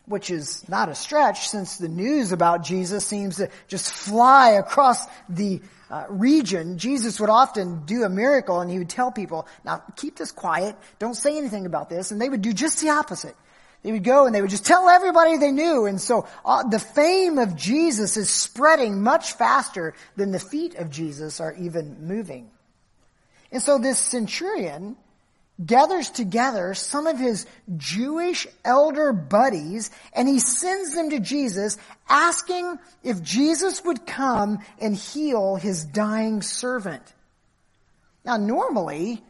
which 0.05 0.29
is 0.29 0.67
not 0.69 0.89
a 0.89 0.95
stretch 0.95 1.47
since 1.47 1.77
the 1.77 1.89
news 1.89 2.31
about 2.31 2.63
Jesus 2.63 3.05
seems 3.05 3.37
to 3.37 3.49
just 3.67 3.91
fly 3.91 4.51
across 4.51 5.05
the 5.29 5.61
uh, 5.89 6.05
region, 6.09 6.77
Jesus 6.77 7.19
would 7.19 7.29
often 7.29 7.85
do 7.85 8.03
a 8.03 8.09
miracle 8.09 8.59
and 8.59 8.71
he 8.71 8.79
would 8.79 8.89
tell 8.89 9.11
people, 9.11 9.47
now 9.63 9.83
keep 9.95 10.15
this 10.15 10.31
quiet, 10.31 10.75
don't 10.99 11.13
say 11.13 11.37
anything 11.37 11.65
about 11.65 11.89
this, 11.89 12.11
and 12.11 12.19
they 12.19 12.29
would 12.29 12.41
do 12.41 12.53
just 12.53 12.81
the 12.81 12.89
opposite. 12.89 13.35
They 13.83 13.91
would 13.91 14.03
go 14.03 14.25
and 14.25 14.33
they 14.33 14.41
would 14.41 14.49
just 14.49 14.65
tell 14.65 14.89
everybody 14.89 15.37
they 15.37 15.51
knew, 15.51 15.85
and 15.85 16.01
so 16.01 16.27
uh, 16.43 16.67
the 16.67 16.79
fame 16.79 17.37
of 17.37 17.55
Jesus 17.55 18.17
is 18.17 18.31
spreading 18.31 19.03
much 19.03 19.33
faster 19.33 19.93
than 20.15 20.31
the 20.31 20.39
feet 20.39 20.73
of 20.75 20.89
Jesus 20.89 21.39
are 21.39 21.53
even 21.53 22.07
moving. 22.07 22.49
And 23.51 23.61
so 23.61 23.77
this 23.77 23.99
centurion 23.99 24.97
gathers 25.63 26.09
together 26.09 26.73
some 26.73 27.07
of 27.07 27.17
his 27.17 27.45
Jewish 27.77 28.45
elder 28.65 29.13
buddies 29.13 29.89
and 30.13 30.27
he 30.27 30.39
sends 30.39 30.93
them 30.93 31.11
to 31.11 31.19
Jesus 31.19 31.77
asking 32.09 32.77
if 33.03 33.21
Jesus 33.21 33.83
would 33.85 34.05
come 34.05 34.59
and 34.79 34.95
heal 34.95 35.55
his 35.55 35.85
dying 35.85 36.41
servant. 36.41 37.01
Now 38.25 38.37
normally, 38.37 39.23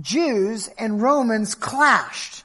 Jews 0.00 0.68
and 0.78 1.00
Romans 1.00 1.54
clashed. 1.54 2.44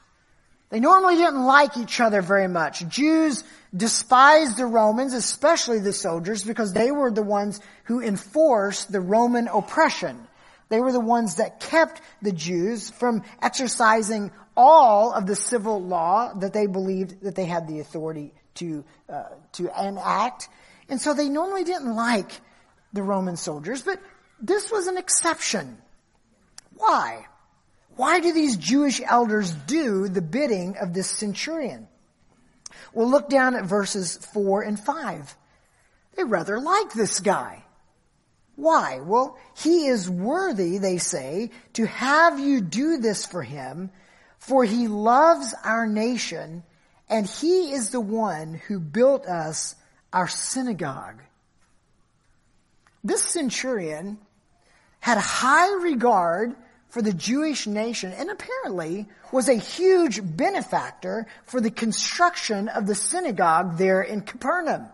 They 0.70 0.80
normally 0.80 1.16
didn't 1.16 1.44
like 1.44 1.78
each 1.78 2.00
other 2.00 2.22
very 2.22 2.48
much. 2.48 2.88
Jews 2.88 3.44
despised 3.76 4.56
the 4.56 4.68
Romans, 4.68 5.14
especially 5.14 5.80
the 5.80 5.94
soldiers, 5.94 6.44
because 6.44 6.74
they 6.74 6.92
were 6.92 7.12
the 7.12 7.24
ones 7.24 7.60
who 7.86 8.02
enforced 8.02 8.92
the 8.92 9.02
Roman 9.02 9.48
oppression. 9.48 10.28
They 10.70 10.80
were 10.80 10.92
the 10.92 11.00
ones 11.00 11.36
that 11.36 11.60
kept 11.60 12.02
the 12.22 12.32
Jews 12.32 12.90
from 12.90 13.24
exercising 13.42 14.32
all 14.56 15.14
of 15.14 15.26
the 15.26 15.36
civil 15.36 15.82
law 15.82 16.34
that 16.36 16.54
they 16.54 16.68
believed 16.68 17.22
that 17.22 17.36
they 17.36 17.46
had 17.46 17.68
the 17.68 17.80
authority 17.80 18.34
to 18.56 18.84
uh, 19.10 19.24
to 19.54 19.70
enact. 19.80 20.50
And 20.88 21.02
so 21.02 21.14
they 21.14 21.30
normally 21.30 21.64
didn't 21.64 21.96
like 21.96 22.32
the 22.94 23.04
Roman 23.04 23.36
soldiers, 23.36 23.82
but 23.82 24.00
this 24.42 24.72
was 24.72 24.88
an 24.88 24.98
exception. 24.98 25.78
Why? 26.76 27.26
Why 27.96 28.20
do 28.20 28.32
these 28.32 28.56
Jewish 28.56 29.02
elders 29.06 29.52
do 29.52 30.08
the 30.08 30.22
bidding 30.22 30.78
of 30.78 30.94
this 30.94 31.10
centurion? 31.10 31.88
Well, 32.94 33.10
look 33.10 33.30
down 33.30 33.56
at 33.56 33.66
verses 33.66 34.18
4 34.34 34.64
and 34.64 34.80
5. 34.80 35.36
They 36.16 36.24
rather 36.24 36.60
like 36.60 36.94
this 36.94 37.20
guy. 37.20 37.64
Why? 38.60 39.00
Well, 39.00 39.38
he 39.56 39.88
is 39.88 40.10
worthy, 40.10 40.80
they 40.80 40.98
say, 40.98 41.52
to 41.74 41.86
have 41.86 42.42
you 42.42 42.60
do 42.60 42.98
this 42.98 43.26
for 43.26 43.42
him, 43.42 43.90
for 44.38 44.66
he 44.66 44.90
loves 44.90 45.56
our 45.64 45.88
nation, 45.88 46.64
and 47.08 47.26
he 47.26 47.72
is 47.72 47.92
the 47.92 48.02
one 48.02 48.56
who 48.68 48.82
built 48.82 49.26
us 49.28 49.76
our 50.12 50.28
synagogue. 50.28 51.22
This 53.02 53.24
centurion 53.24 54.18
had 55.00 55.18
a 55.18 55.22
high 55.22 55.72
regard 55.76 56.54
for 56.90 57.02
the 57.02 57.14
Jewish 57.14 57.66
nation 57.66 58.12
and 58.12 58.30
apparently 58.30 59.08
was 59.32 59.48
a 59.48 59.54
huge 59.54 60.20
benefactor 60.36 61.28
for 61.46 61.62
the 61.62 61.72
construction 61.72 62.68
of 62.68 62.88
the 62.88 62.96
synagogue 62.96 63.78
there 63.78 64.02
in 64.02 64.20
Capernaum. 64.20 64.88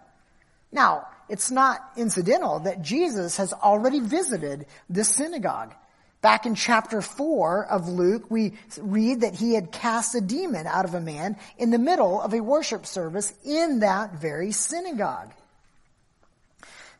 Now, 0.71 1.07
it's 1.29 1.51
not 1.51 1.81
incidental 1.97 2.59
that 2.59 2.81
Jesus 2.81 3.37
has 3.37 3.53
already 3.53 3.99
visited 3.99 4.65
this 4.89 5.09
synagogue. 5.09 5.73
Back 6.21 6.45
in 6.45 6.55
chapter 6.55 7.01
4 7.01 7.67
of 7.67 7.87
Luke, 7.87 8.31
we 8.31 8.53
read 8.79 9.21
that 9.21 9.35
he 9.35 9.53
had 9.53 9.71
cast 9.71 10.15
a 10.15 10.21
demon 10.21 10.65
out 10.65 10.85
of 10.85 10.95
a 10.95 11.01
man 11.01 11.37
in 11.57 11.69
the 11.69 11.77
middle 11.77 12.19
of 12.19 12.33
a 12.33 12.39
worship 12.39 12.85
service 12.85 13.33
in 13.43 13.79
that 13.79 14.19
very 14.19 14.51
synagogue. 14.51 15.31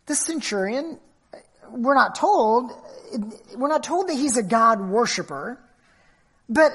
The 0.05 0.15
centurion, 0.15 0.99
we're 1.71 1.95
not 1.95 2.13
told, 2.13 2.71
we're 3.55 3.67
not 3.67 3.83
told 3.83 4.09
that 4.09 4.13
he's 4.13 4.37
a 4.37 4.43
God 4.43 4.79
worshiper, 4.79 5.59
but 6.47 6.71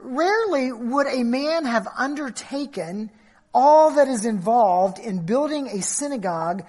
rarely 0.00 0.72
would 0.72 1.06
a 1.06 1.22
man 1.22 1.64
have 1.64 1.88
undertaken 1.96 3.10
all 3.52 3.92
that 3.92 4.08
is 4.08 4.24
involved 4.24 4.98
in 4.98 5.24
building 5.24 5.68
a 5.68 5.82
synagogue 5.82 6.64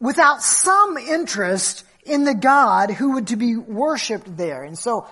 without 0.00 0.42
some 0.42 0.96
interest 0.96 1.84
in 2.04 2.24
the 2.24 2.34
God 2.34 2.90
who 2.90 3.12
would 3.12 3.28
to 3.28 3.36
be 3.36 3.56
worshiped 3.56 4.36
there. 4.36 4.62
And 4.62 4.78
so 4.78 5.06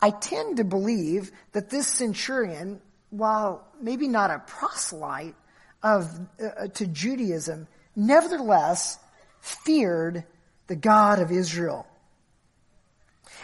I 0.00 0.10
tend 0.10 0.56
to 0.56 0.64
believe 0.64 1.30
that 1.52 1.70
this 1.70 1.86
centurion, 1.86 2.80
while 3.10 3.66
maybe 3.80 4.08
not 4.08 4.30
a 4.30 4.38
proselyte 4.46 5.34
of, 5.82 6.08
uh, 6.42 6.68
to 6.68 6.86
Judaism, 6.86 7.68
nevertheless 7.94 8.98
feared 9.40 10.24
the 10.66 10.76
God 10.76 11.20
of 11.20 11.30
Israel. 11.30 11.86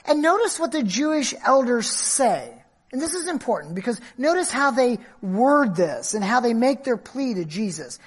And 0.05 0.23
notice 0.23 0.59
what 0.59 0.73
the 0.73 0.83
Jewish 0.83 1.35
elders 1.45 1.91
say. 1.91 2.56
And 2.93 3.01
this 3.01 3.15
is 3.15 3.29
important 3.29 3.75
because 3.75 4.01
notice 4.17 4.51
how 4.51 4.71
they 4.71 4.99
word 5.21 5.77
this 5.77 6.15
and 6.15 6.25
how 6.25 6.41
they 6.41 6.55
make 6.55 6.85
their 6.85 6.97
plea 6.97 7.35
to 7.35 7.45
Jesus. 7.45 7.99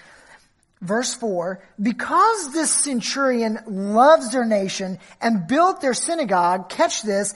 Verse 0.82 1.14
4, 1.14 1.62
because 1.82 2.54
this 2.54 2.74
centurion 2.74 3.60
loves 3.68 4.32
their 4.32 4.46
nation 4.46 4.98
and 5.20 5.46
built 5.46 5.82
their 5.82 5.94
synagogue, 5.94 6.70
catch 6.70 7.02
this, 7.02 7.34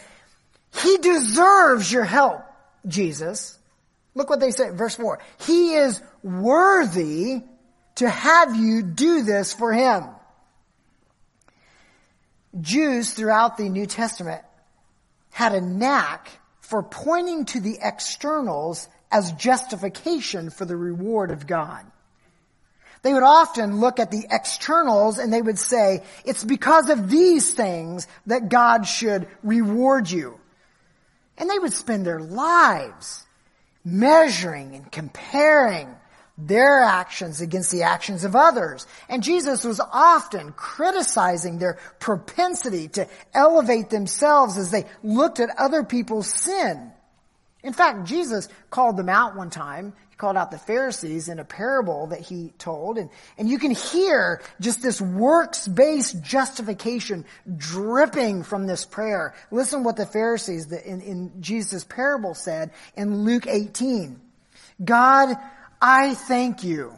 he 0.82 0.98
deserves 0.98 1.92
your 1.92 2.06
help, 2.06 2.42
Jesus. 2.88 3.58
Look 4.16 4.30
what 4.30 4.40
they 4.40 4.52
say, 4.52 4.70
verse 4.70 4.96
4. 4.96 5.20
He 5.46 5.74
is 5.74 6.02
worthy 6.24 7.42
to 7.96 8.10
have 8.10 8.56
you 8.56 8.82
do 8.82 9.24
this 9.24 9.54
for 9.54 9.74
him. 9.74 10.06
Jews 12.62 13.12
throughout 13.12 13.58
the 13.58 13.70
New 13.70 13.88
Testament 13.88 14.42
had 15.32 15.54
a 15.54 15.62
knack 15.62 16.30
for 16.64 16.82
pointing 16.82 17.44
to 17.46 17.60
the 17.60 17.78
externals 17.82 18.88
as 19.12 19.34
justification 19.34 20.50
for 20.50 20.64
the 20.64 20.78
reward 20.78 21.30
of 21.30 21.46
God. 21.46 21.86
They 23.02 23.14
would 23.14 23.22
often 23.22 23.82
look 23.82 24.00
at 24.00 24.12
the 24.12 24.26
externals 24.32 25.20
and 25.20 25.32
they 25.32 25.42
would 25.42 25.60
say, 25.60 26.04
it's 26.24 26.44
because 26.44 26.90
of 26.90 27.10
these 27.10 27.54
things 27.54 28.08
that 28.28 28.48
God 28.48 28.88
should 28.88 29.28
reward 29.44 30.10
you. 30.10 30.40
And 31.38 31.50
they 31.50 31.60
would 31.60 31.74
spend 31.74 32.06
their 32.06 32.22
lives 32.22 33.26
measuring 33.84 34.76
and 34.76 34.90
comparing 34.90 35.94
their 36.38 36.82
actions 36.82 37.42
against 37.42 37.72
the 37.72 37.84
actions 37.84 38.24
of 38.24 38.36
others. 38.36 38.88
And 39.08 39.22
Jesus 39.22 39.64
was 39.64 39.80
often 39.80 40.52
criticizing 40.54 41.60
their 41.60 41.78
propensity 42.00 42.88
to 42.90 43.08
elevate 43.34 43.90
themselves 43.90 44.58
as 44.58 44.72
they 44.72 44.86
looked 45.04 45.40
at 45.40 45.50
other 45.58 45.84
people's 45.84 46.28
sin. 46.28 46.92
In 47.64 47.74
fact, 47.74 48.06
Jesus 48.06 48.50
called 48.70 48.98
them 48.98 49.10
out 49.10 49.36
one 49.36 49.50
time 49.50 49.94
He 50.10 50.16
called 50.18 50.36
out 50.36 50.52
the 50.52 50.58
Pharisees 50.58 51.30
in 51.30 51.40
a 51.40 51.46
parable 51.46 52.08
that 52.08 52.20
he 52.20 52.52
told. 52.58 52.98
And, 52.98 53.10
and 53.38 53.48
you 53.48 53.58
can 53.58 53.72
hear 53.72 54.42
just 54.60 54.82
this 54.82 55.00
works-based 55.00 56.22
justification 56.22 57.26
dripping 57.56 58.44
from 58.44 58.66
this 58.66 58.86
prayer. 58.86 59.34
Listen 59.50 59.84
what 59.84 59.96
the 59.96 60.06
Pharisees 60.06 60.70
in, 60.72 61.00
in 61.02 61.42
Jesus' 61.42 61.84
parable 61.84 62.34
said 62.34 62.72
in 62.98 63.24
Luke 63.24 63.48
18. 63.48 64.20
God, 64.84 65.38
I 65.84 66.14
thank 66.14 66.64
you 66.64 66.94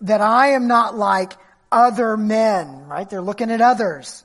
that 0.00 0.22
I 0.22 0.52
am 0.52 0.66
not 0.66 0.96
like 0.96 1.34
other 1.70 2.16
men, 2.16 2.88
right? 2.88 3.08
They're 3.08 3.20
looking 3.20 3.50
at 3.50 3.60
others 3.60 4.24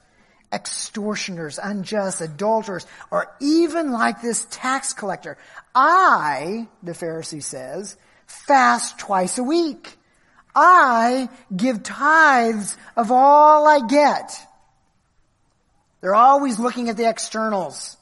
extortioners, 0.52 1.60
unjust, 1.62 2.22
adulterers, 2.22 2.86
or 3.12 3.36
even 3.42 3.92
like 3.92 4.22
this 4.22 4.48
tax 4.50 4.94
collector. 4.94 5.38
I, 5.76 6.70
the 6.82 6.94
Pharisee 6.94 7.44
says, 7.44 7.98
fast 8.26 8.98
twice 8.98 9.38
a 9.38 9.44
week. 9.44 9.98
I 10.56 11.28
give 11.54 11.84
tithes 11.84 12.78
of 12.96 13.12
all 13.12 13.68
I 13.68 13.86
get. 13.88 14.48
They're 16.00 16.16
always 16.16 16.60
looking 16.60 16.88
at 16.88 16.96
the 16.96 17.10
externals. 17.10 17.97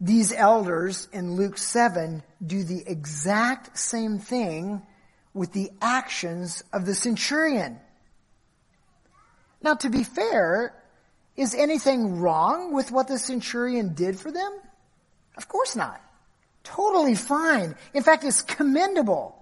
These 0.00 0.32
elders 0.32 1.08
in 1.12 1.34
Luke 1.34 1.58
7 1.58 2.22
do 2.44 2.64
the 2.64 2.82
exact 2.86 3.76
same 3.78 4.18
thing 4.18 4.80
with 5.34 5.52
the 5.52 5.70
actions 5.82 6.64
of 6.72 6.86
the 6.86 6.94
centurion. 6.94 7.78
Now, 9.62 9.74
to 9.74 9.90
be 9.90 10.04
fair, 10.04 10.74
is 11.36 11.54
anything 11.54 12.20
wrong 12.20 12.72
with 12.72 12.90
what 12.90 13.08
the 13.08 13.18
centurion 13.18 13.94
did 13.94 14.18
for 14.18 14.32
them? 14.32 14.52
Of 15.36 15.48
course 15.48 15.76
not. 15.76 16.00
Totally 16.64 17.14
fine. 17.14 17.74
In 17.92 18.02
fact, 18.02 18.24
it's 18.24 18.42
commendable. 18.42 19.36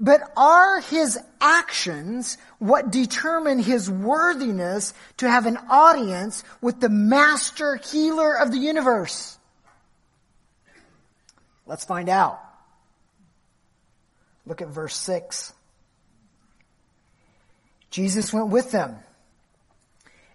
But 0.00 0.32
are 0.36 0.80
his 0.80 1.18
actions 1.40 2.38
what 2.58 2.90
determine 2.90 3.58
his 3.58 3.90
worthiness 3.90 4.94
to 5.18 5.30
have 5.30 5.46
an 5.46 5.58
audience 5.68 6.42
with 6.60 6.80
the 6.80 6.88
master 6.88 7.76
healer 7.76 8.34
of 8.34 8.50
the 8.50 8.58
universe? 8.58 9.36
Let's 11.70 11.84
find 11.84 12.08
out. 12.08 12.40
Look 14.44 14.60
at 14.60 14.66
verse 14.66 14.96
6. 14.96 15.52
Jesus 17.90 18.32
went 18.32 18.48
with 18.48 18.72
them. 18.72 18.96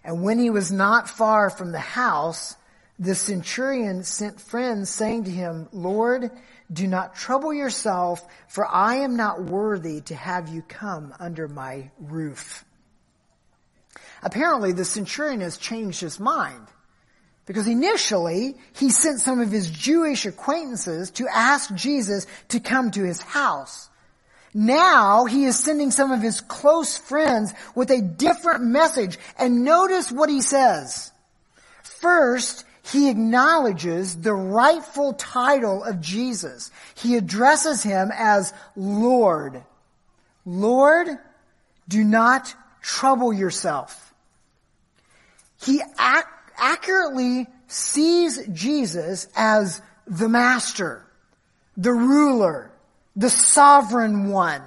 And 0.02 0.22
when 0.22 0.38
he 0.38 0.48
was 0.48 0.72
not 0.72 1.10
far 1.10 1.50
from 1.50 1.72
the 1.72 1.78
house, 1.78 2.56
the 2.98 3.14
centurion 3.14 4.02
sent 4.02 4.40
friends 4.40 4.88
saying 4.88 5.24
to 5.24 5.30
him, 5.30 5.68
Lord, 5.72 6.30
do 6.72 6.86
not 6.86 7.14
trouble 7.14 7.52
yourself, 7.52 8.26
for 8.48 8.66
I 8.66 8.96
am 8.96 9.16
not 9.16 9.42
worthy 9.42 10.00
to 10.02 10.14
have 10.14 10.48
you 10.48 10.62
come 10.62 11.12
under 11.20 11.48
my 11.48 11.90
roof. 11.98 12.64
Apparently 14.22 14.72
the 14.72 14.86
centurion 14.86 15.42
has 15.42 15.58
changed 15.58 16.00
his 16.00 16.18
mind. 16.18 16.66
Because 17.46 17.68
initially, 17.68 18.56
he 18.74 18.90
sent 18.90 19.20
some 19.20 19.40
of 19.40 19.52
his 19.52 19.70
Jewish 19.70 20.26
acquaintances 20.26 21.12
to 21.12 21.28
ask 21.32 21.72
Jesus 21.74 22.26
to 22.48 22.60
come 22.60 22.90
to 22.90 23.04
his 23.04 23.20
house. 23.20 23.88
Now 24.52 25.26
he 25.26 25.44
is 25.44 25.58
sending 25.58 25.90
some 25.90 26.10
of 26.10 26.22
his 26.22 26.40
close 26.40 26.98
friends 26.98 27.52
with 27.74 27.90
a 27.90 28.02
different 28.02 28.64
message. 28.64 29.18
And 29.38 29.64
notice 29.64 30.10
what 30.10 30.28
he 30.28 30.40
says. 30.40 31.12
First, 31.82 32.64
he 32.82 33.10
acknowledges 33.10 34.16
the 34.16 34.32
rightful 34.32 35.12
title 35.14 35.84
of 35.84 36.00
Jesus. 36.00 36.70
He 36.94 37.16
addresses 37.16 37.82
him 37.82 38.10
as 38.16 38.52
Lord. 38.76 39.62
Lord, 40.44 41.08
do 41.88 42.02
not 42.02 42.54
trouble 42.80 43.32
yourself. 43.32 44.14
He 45.60 45.80
ac- 45.98 46.24
accurately 46.56 47.46
sees 47.68 48.44
Jesus 48.52 49.28
as 49.36 49.80
the 50.06 50.28
master, 50.28 51.04
the 51.76 51.92
ruler, 51.92 52.70
the 53.14 53.30
sovereign 53.30 54.30
one. 54.30 54.62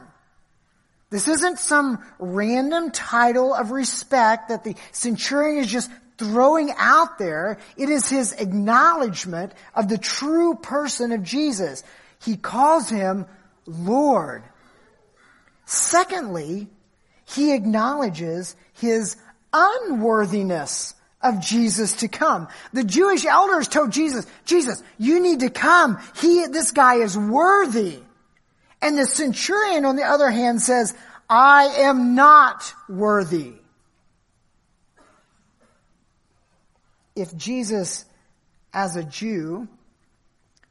This 1.10 1.28
isn't 1.28 1.60
some 1.60 2.04
random 2.19 2.91
title 2.91 3.54
of 3.54 3.71
respect 3.71 4.49
that 4.49 4.63
the 4.63 4.75
centurion 4.91 5.63
is 5.63 5.71
just 5.71 5.89
throwing 6.17 6.71
out 6.78 7.17
there. 7.17 7.58
It 7.78 7.89
is 7.89 8.08
his 8.08 8.34
acknowledgement 8.34 9.54
of 9.73 9.88
the 9.88 9.97
true 9.97 10.56
person 10.56 11.12
of 11.12 11.23
Jesus. 11.23 11.84
He 12.23 12.36
calls 12.36 12.89
him 12.89 13.25
Lord. 13.65 14.43
Secondly, 15.65 16.67
he 17.25 17.54
acknowledges 17.54 18.56
his 18.73 19.15
unworthiness 19.54 20.93
of 21.21 21.41
Jesus 21.41 21.93
to 21.97 22.08
come. 22.08 22.47
The 22.73 22.84
Jewish 22.84 23.25
elders 23.25 23.67
told 23.67 23.91
Jesus, 23.91 24.25
Jesus, 24.45 24.82
you 24.97 25.21
need 25.21 25.41
to 25.41 25.49
come. 25.49 25.99
He, 26.15 26.47
this 26.47 26.71
guy 26.71 26.95
is 26.95 27.17
worthy. 27.17 27.99
And 28.82 28.97
the 28.97 29.05
centurion 29.05 29.86
on 29.86 29.95
the 29.97 30.03
other 30.03 30.29
hand 30.29 30.62
says, 30.62 30.95
I 31.29 31.65
am 31.79 32.15
not 32.15 32.73
worthy. 32.88 33.53
if 37.19 37.36
Jesus, 37.36 38.05
as 38.73 38.95
a 38.95 39.03
Jew, 39.03 39.67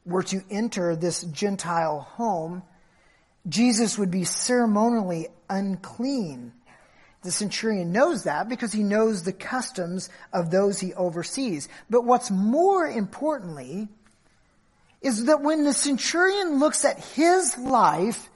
were 0.05 0.23
to 0.23 0.41
enter 0.49 0.95
this 0.95 1.21
Gentile 1.21 2.01
home, 2.01 2.63
Jesus 3.47 3.97
would 3.97 4.11
be 4.11 4.23
ceremonially 4.23 5.27
unclean. 5.49 6.53
The 7.21 7.31
centurion 7.31 7.91
knows 7.91 8.23
that 8.23 8.47
because 8.47 8.71
he 8.71 8.83
knows 8.83 9.23
the 9.23 9.33
customs 9.33 10.09
of 10.31 10.51
those 10.51 10.79
he 10.79 10.93
oversees. 10.93 11.67
But 11.89 12.05
what's 12.05 12.31
more 12.31 12.87
importantly 12.87 13.89
is 15.01 15.25
that 15.25 15.41
when 15.41 15.65
the 15.65 15.73
centurion 15.73 16.59
looks 16.59 16.85
at 16.85 16.99
his 16.99 17.57
life 17.57 18.29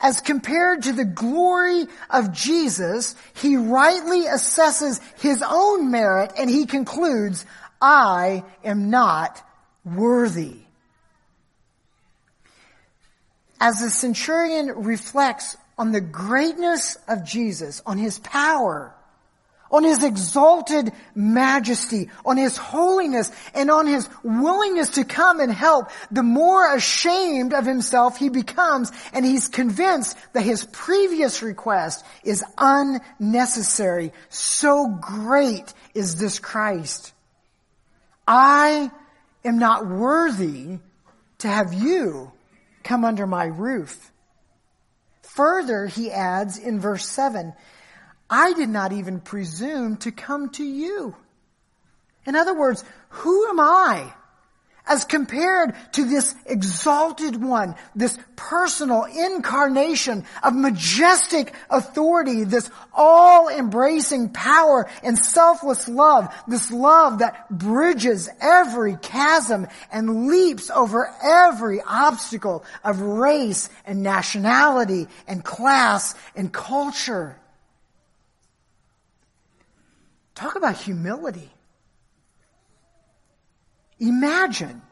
as 0.00 0.20
compared 0.20 0.84
to 0.84 0.92
the 0.92 1.04
glory 1.04 1.86
of 2.10 2.32
Jesus, 2.32 3.16
he 3.34 3.56
rightly 3.56 4.22
assesses 4.22 5.00
his 5.20 5.42
own 5.42 5.90
merit 5.90 6.32
and 6.38 6.48
he 6.48 6.66
concludes, 6.66 7.44
I 7.80 8.44
am 8.62 8.90
not 8.90 9.42
worthy. 9.84 10.58
As 13.60 13.80
the 13.80 13.90
centurion 13.90 14.68
reflects 14.84 15.56
on 15.78 15.92
the 15.92 16.00
greatness 16.00 16.96
of 17.06 17.24
Jesus, 17.24 17.80
on 17.86 17.96
his 17.96 18.18
power, 18.18 18.94
on 19.70 19.84
his 19.84 20.02
exalted 20.02 20.90
majesty, 21.14 22.08
on 22.24 22.36
his 22.36 22.56
holiness, 22.56 23.30
and 23.54 23.70
on 23.70 23.86
his 23.86 24.08
willingness 24.22 24.90
to 24.90 25.04
come 25.04 25.40
and 25.40 25.52
help, 25.52 25.90
the 26.10 26.22
more 26.22 26.74
ashamed 26.74 27.52
of 27.52 27.66
himself 27.66 28.16
he 28.16 28.28
becomes, 28.28 28.90
and 29.12 29.24
he's 29.24 29.48
convinced 29.48 30.16
that 30.32 30.42
his 30.42 30.64
previous 30.64 31.42
request 31.42 32.04
is 32.24 32.42
unnecessary. 32.56 34.12
So 34.30 34.98
great 35.00 35.72
is 35.94 36.16
this 36.16 36.38
Christ. 36.38 37.12
I 38.26 38.90
am 39.44 39.58
not 39.58 39.86
worthy 39.86 40.78
to 41.38 41.48
have 41.48 41.72
you 41.72 42.32
come 42.82 43.04
under 43.04 43.26
my 43.26 43.44
roof. 43.44 44.12
Further, 45.38 45.86
he 45.86 46.10
adds 46.10 46.58
in 46.58 46.80
verse 46.80 47.06
7, 47.06 47.52
I 48.28 48.54
did 48.54 48.68
not 48.68 48.90
even 48.92 49.20
presume 49.20 49.96
to 49.98 50.10
come 50.10 50.50
to 50.54 50.64
you. 50.64 51.14
In 52.26 52.34
other 52.34 52.58
words, 52.58 52.82
who 53.10 53.48
am 53.48 53.60
I 53.60 54.12
as 54.88 55.04
compared 55.04 55.74
to 55.92 56.04
this 56.04 56.34
exalted 56.46 57.40
one, 57.42 57.76
this 57.94 58.18
personal 58.36 59.04
incarnation 59.04 60.24
of 60.42 60.54
majestic 60.54 61.52
authority, 61.70 62.44
this 62.44 62.70
all-embracing 62.94 64.30
power 64.30 64.88
and 65.02 65.18
selfless 65.18 65.88
love, 65.88 66.34
this 66.48 66.70
love 66.72 67.18
that 67.18 67.48
bridges 67.50 68.28
every 68.40 68.96
chasm 68.96 69.66
and 69.92 70.28
leaps 70.28 70.70
over 70.70 71.10
every 71.22 71.80
obstacle 71.82 72.64
of 72.82 73.00
race 73.00 73.68
and 73.84 74.02
nationality 74.02 75.06
and 75.26 75.44
class 75.44 76.14
and 76.34 76.52
culture. 76.52 77.36
Talk 80.34 80.54
about 80.56 80.76
humility. 80.76 81.50
Imagine 84.00 84.82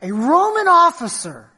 a 0.00 0.12
Roman 0.12 0.68
officer 0.68 1.50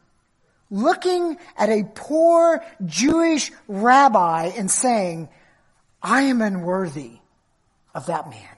looking 0.71 1.37
at 1.57 1.69
a 1.69 1.85
poor 1.95 2.65
Jewish 2.85 3.53
rabbi 3.69 4.53
and 4.57 4.71
saying, 4.71 5.29
I 6.03 6.23
am 6.23 6.43
unworthy 6.43 7.19
of 7.95 8.07
that 8.07 8.29
man. 8.29 8.57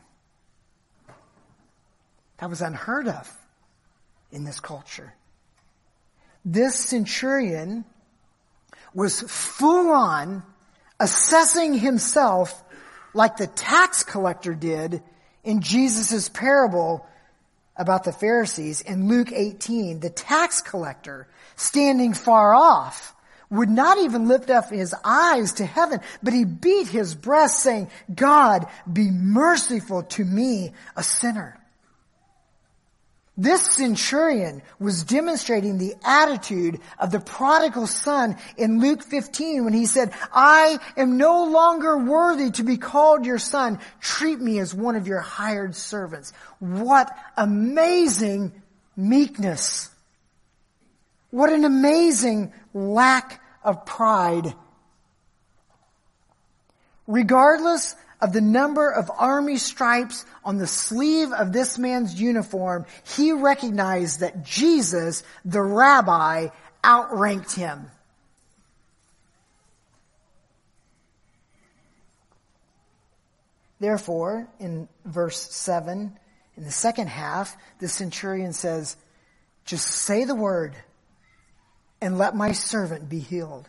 That 2.39 2.51
was 2.51 2.61
unheard 2.61 3.09
of 3.09 3.37
in 4.31 4.45
this 4.45 4.61
culture. 4.61 5.13
This 6.45 6.77
centurion 6.77 7.85
was 8.95 9.21
full 9.21 9.91
on 9.91 10.43
assessing 11.01 11.75
himself 11.75 12.63
like 13.15 13.37
the 13.37 13.47
tax 13.47 14.03
collector 14.03 14.55
did 14.55 15.03
in 15.45 15.61
Jesus' 15.61 16.29
parable 16.29 17.07
about 17.79 18.05
the 18.05 18.13
Pharisees 18.13 18.81
in 18.81 19.09
Luke 19.09 19.33
18, 19.33 20.01
the 20.01 20.11
tax 20.11 20.61
collector 20.61 21.29
standing 21.57 22.13
far 22.13 22.55
off 22.55 23.15
would 23.51 23.71
not 23.71 23.99
even 23.99 24.29
lift 24.29 24.51
up 24.51 24.71
his 24.71 24.95
eyes 25.05 25.55
to 25.55 25.65
heaven, 25.65 26.01
but 26.23 26.35
he 26.35 26.45
beat 26.45 26.89
his 26.89 27.15
breast 27.15 27.63
saying, 27.63 27.89
God, 28.15 28.67
be 28.93 29.11
merciful 29.11 30.03
to 30.03 30.25
me, 30.25 30.73
a 30.97 31.03
sinner. 31.03 31.58
This 33.41 33.65
centurion 33.77 34.63
was 34.81 35.05
demonstrating 35.05 35.79
the 35.79 35.95
attitude 36.05 36.81
of 36.99 37.13
the 37.13 37.21
prodigal 37.21 37.87
son 37.87 38.37
in 38.57 38.81
Luke 38.81 39.05
15 39.05 39.65
when 39.65 39.73
he 39.73 39.87
said, 39.87 40.13
I 40.33 40.81
am 40.97 41.19
no 41.19 41.45
longer 41.45 41.97
worthy 41.99 42.51
to 42.51 42.65
be 42.65 42.79
called 42.79 43.25
your 43.25 43.39
son. 43.39 43.79
Treat 44.01 44.41
me 44.41 44.59
as 44.59 44.75
one 44.75 44.97
of 44.97 45.07
your 45.07 45.21
hired 45.21 45.77
servants. 45.77 46.33
What 46.59 47.17
amazing 47.37 48.61
meekness. 48.97 49.89
What 51.31 51.53
an 51.53 51.65
amazing 51.65 52.53
lack 52.75 53.41
of 53.63 53.87
pride. 53.87 54.53
Regardless 57.07 57.95
of 58.21 58.33
the 58.33 58.41
number 58.41 58.91
of 58.91 59.11
army 59.17 59.57
stripes 59.59 60.25
on 60.45 60.59
the 60.59 60.67
sleeve 60.67 61.33
of 61.33 61.53
this 61.53 61.79
man's 61.79 62.21
uniform, 62.21 62.85
he 63.17 63.33
recognized 63.33 64.21
that 64.21 64.45
Jesus, 64.45 65.23
the 65.45 65.63
rabbi, 65.63 66.49
outranked 66.85 67.53
him. 67.53 67.91
Therefore, 73.81 74.49
in 74.59 74.89
verse 75.05 75.41
7, 75.55 76.19
in 76.57 76.65
the 76.65 76.71
second 76.73 77.07
half, 77.09 77.57
the 77.79 77.89
centurion 77.89 78.53
says, 78.53 78.97
just 79.65 79.87
say 79.87 80.25
the 80.25 80.35
word 80.35 80.75
and 82.01 82.19
let 82.19 82.35
my 82.35 82.51
servant 82.53 83.09
be 83.09 83.21
healed. 83.21 83.69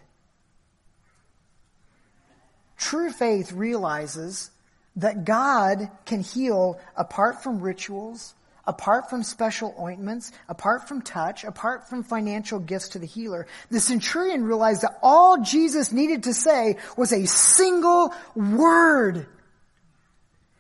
True 2.80 3.12
faith 3.12 3.52
realizes 3.52 4.52
that 4.96 5.26
God 5.26 5.92
can 6.06 6.22
heal 6.22 6.80
apart 6.96 7.44
from 7.44 7.60
rituals, 7.60 8.34
apart 8.66 9.10
from 9.10 9.22
special 9.22 9.76
ointments, 9.78 10.32
apart 10.48 10.88
from 10.88 11.02
touch, 11.02 11.44
apart 11.44 11.90
from 11.90 12.04
financial 12.04 12.58
gifts 12.58 12.90
to 12.90 13.00
the 13.00 13.06
healer. 13.06 13.48
The 13.70 13.82
centurion 13.82 14.46
realized 14.46 14.84
that 14.84 14.98
all 15.04 15.44
Jesus 15.44 15.92
needed 15.92 16.24
to 16.24 16.34
say 16.34 16.78
was 16.96 17.12
a 17.12 17.28
single 17.28 18.14
word. 18.34 19.28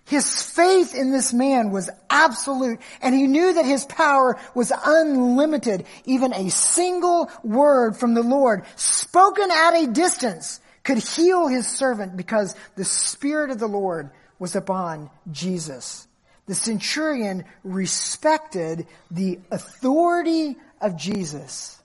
His 0.06 0.44
faith 0.44 0.96
in 0.96 1.12
this 1.12 1.32
man 1.32 1.72
was 1.72 1.90
absolute 2.10 2.80
and 3.02 3.16
he 3.16 3.28
knew 3.28 3.54
that 3.54 3.66
his 3.66 3.86
power 3.86 4.38
was 4.54 4.74
unlimited. 4.86 5.86
Even 6.04 6.34
a 6.34 6.50
single 6.50 7.30
word 7.44 7.96
from 7.96 8.14
the 8.14 8.24
Lord 8.24 8.66
spoken 8.76 9.50
at 9.52 9.84
a 9.84 9.88
distance 9.88 10.60
could 10.90 10.98
heal 10.98 11.48
his 11.48 11.68
servant 11.68 12.18
because 12.18 12.56
the 12.76 12.84
Spirit 12.84 13.52
of 13.52 13.60
the 13.60 13.68
Lord 13.68 14.10
was 14.40 14.56
upon 14.56 15.12
Jesus. 15.32 16.08
The 16.48 16.56
centurion 16.56 17.46
respected 17.64 18.88
the 19.12 19.38
authority 19.52 20.56
of 20.82 20.98
Jesus. 20.98 21.80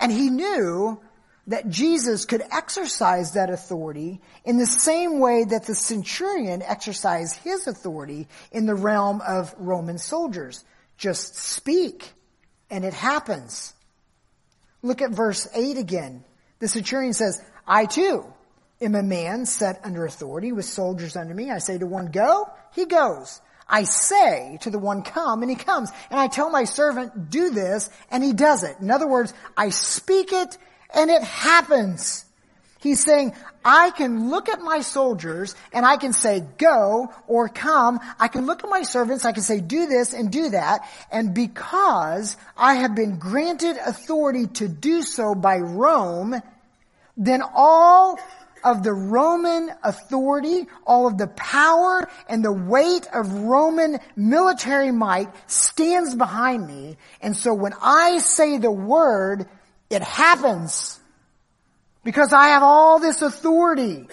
And 0.00 0.10
he 0.10 0.30
knew 0.30 0.98
that 1.48 1.68
Jesus 1.68 2.24
could 2.24 2.42
exercise 2.50 3.34
that 3.34 3.50
authority 3.50 4.22
in 4.46 4.56
the 4.56 4.64
same 4.64 5.18
way 5.18 5.44
that 5.44 5.66
the 5.66 5.74
centurion 5.74 6.62
exercised 6.62 7.36
his 7.36 7.66
authority 7.66 8.28
in 8.50 8.64
the 8.64 8.74
realm 8.74 9.20
of 9.20 9.54
Roman 9.58 9.98
soldiers. 9.98 10.64
Just 10.96 11.36
speak 11.36 12.14
and 12.70 12.82
it 12.82 12.94
happens. 12.94 13.74
Look 14.80 15.02
at 15.02 15.10
verse 15.10 15.46
8 15.54 15.76
again. 15.76 16.24
The 16.60 16.68
centurion 16.68 17.12
says, 17.12 17.40
I 17.68 17.84
too 17.84 18.24
am 18.80 18.94
a 18.94 19.02
man 19.02 19.44
set 19.44 19.80
under 19.84 20.06
authority 20.06 20.52
with 20.52 20.64
soldiers 20.64 21.16
under 21.16 21.34
me. 21.34 21.50
I 21.50 21.58
say 21.58 21.76
to 21.78 21.86
one, 21.86 22.06
go, 22.06 22.50
he 22.74 22.86
goes. 22.86 23.40
I 23.68 23.82
say 23.82 24.58
to 24.62 24.70
the 24.70 24.78
one, 24.78 25.02
come, 25.02 25.42
and 25.42 25.50
he 25.50 25.56
comes. 25.56 25.90
And 26.10 26.18
I 26.18 26.28
tell 26.28 26.48
my 26.48 26.64
servant, 26.64 27.30
do 27.30 27.50
this, 27.50 27.90
and 28.10 28.24
he 28.24 28.32
does 28.32 28.62
it. 28.62 28.76
In 28.80 28.90
other 28.90 29.06
words, 29.06 29.34
I 29.56 29.68
speak 29.68 30.32
it, 30.32 30.56
and 30.94 31.10
it 31.10 31.22
happens. 31.22 32.24
He's 32.80 33.04
saying, 33.04 33.34
I 33.64 33.90
can 33.90 34.30
look 34.30 34.48
at 34.48 34.60
my 34.60 34.80
soldiers 34.80 35.56
and 35.72 35.84
I 35.84 35.96
can 35.96 36.12
say 36.12 36.44
go 36.58 37.12
or 37.26 37.48
come. 37.48 37.98
I 38.20 38.28
can 38.28 38.46
look 38.46 38.62
at 38.62 38.70
my 38.70 38.82
servants. 38.82 39.24
I 39.24 39.32
can 39.32 39.42
say 39.42 39.60
do 39.60 39.86
this 39.86 40.14
and 40.14 40.30
do 40.30 40.50
that. 40.50 40.88
And 41.10 41.34
because 41.34 42.36
I 42.56 42.74
have 42.74 42.94
been 42.94 43.18
granted 43.18 43.76
authority 43.84 44.46
to 44.46 44.68
do 44.68 45.02
so 45.02 45.34
by 45.34 45.56
Rome, 45.56 46.40
then 47.18 47.42
all 47.42 48.18
of 48.64 48.82
the 48.82 48.92
Roman 48.92 49.70
authority, 49.82 50.66
all 50.86 51.06
of 51.06 51.18
the 51.18 51.26
power 51.26 52.08
and 52.28 52.44
the 52.44 52.52
weight 52.52 53.06
of 53.12 53.32
Roman 53.32 53.98
military 54.16 54.90
might 54.90 55.28
stands 55.50 56.14
behind 56.14 56.66
me. 56.66 56.96
And 57.20 57.36
so 57.36 57.54
when 57.54 57.74
I 57.80 58.18
say 58.18 58.58
the 58.58 58.70
word, 58.70 59.46
it 59.90 60.02
happens. 60.02 60.98
Because 62.04 62.32
I 62.32 62.48
have 62.48 62.62
all 62.62 63.00
this 63.00 63.20
authority. 63.20 64.06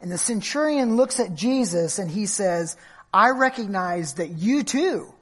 And 0.00 0.10
the 0.10 0.18
centurion 0.18 0.96
looks 0.96 1.20
at 1.20 1.34
Jesus 1.34 1.98
and 1.98 2.10
he 2.10 2.26
says, 2.26 2.76
I 3.12 3.30
recognize 3.30 4.14
that 4.14 4.30
you 4.30 4.64
too 4.64 5.13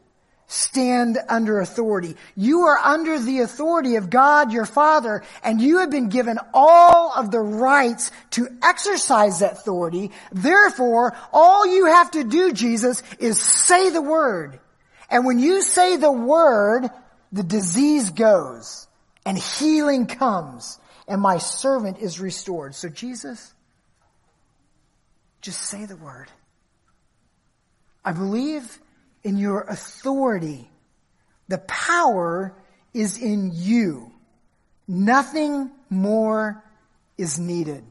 stand 0.53 1.19
under 1.29 1.61
authority. 1.61 2.15
You 2.37 2.61
are 2.63 2.79
under 2.79 3.19
the 3.19 3.41
authority 3.41 3.97
of 3.97 4.11
God 4.11 4.53
your 4.53 4.67
Father 4.67 5.23
and 5.43 5.61
you 5.61 5.79
have 5.81 5.91
been 5.91 6.11
given 6.11 6.39
all 6.53 7.13
of 7.17 7.31
the 7.31 7.41
rights 7.41 8.11
to 8.33 8.49
exercise 8.63 9.39
that 9.39 9.53
authority. 9.53 10.11
Therefore, 10.31 11.17
all 11.33 11.67
you 11.67 11.87
have 11.87 12.11
to 12.13 12.25
do, 12.25 12.53
Jesus, 12.53 13.03
is 13.19 13.41
say 13.41 13.91
the 13.91 14.03
word. 14.03 14.61
And 15.09 15.25
when 15.25 15.39
you 15.39 15.63
say 15.63 15.97
the 15.97 16.13
word, 16.13 16.89
the 17.33 17.43
disease 17.43 18.11
goes 18.11 18.87
and 19.25 19.39
healing 19.39 20.07
comes 20.07 20.79
and 21.09 21.21
my 21.21 21.39
servant 21.39 21.99
is 21.99 22.21
restored. 22.21 22.75
So 22.75 22.89
Jesus, 22.91 23.53
Just 25.41 25.63
say 25.63 25.87
the 25.87 25.97
word. 25.97 26.29
I 28.05 28.13
believe 28.13 28.79
in 29.25 29.37
your 29.37 29.63
authority. 29.63 30.69
The 31.49 31.59
power 31.59 32.55
is 32.95 33.19
in 33.19 33.51
you. 33.55 34.13
Nothing 34.89 35.71
more 35.89 36.63
is 37.17 37.39
needed. 37.39 37.85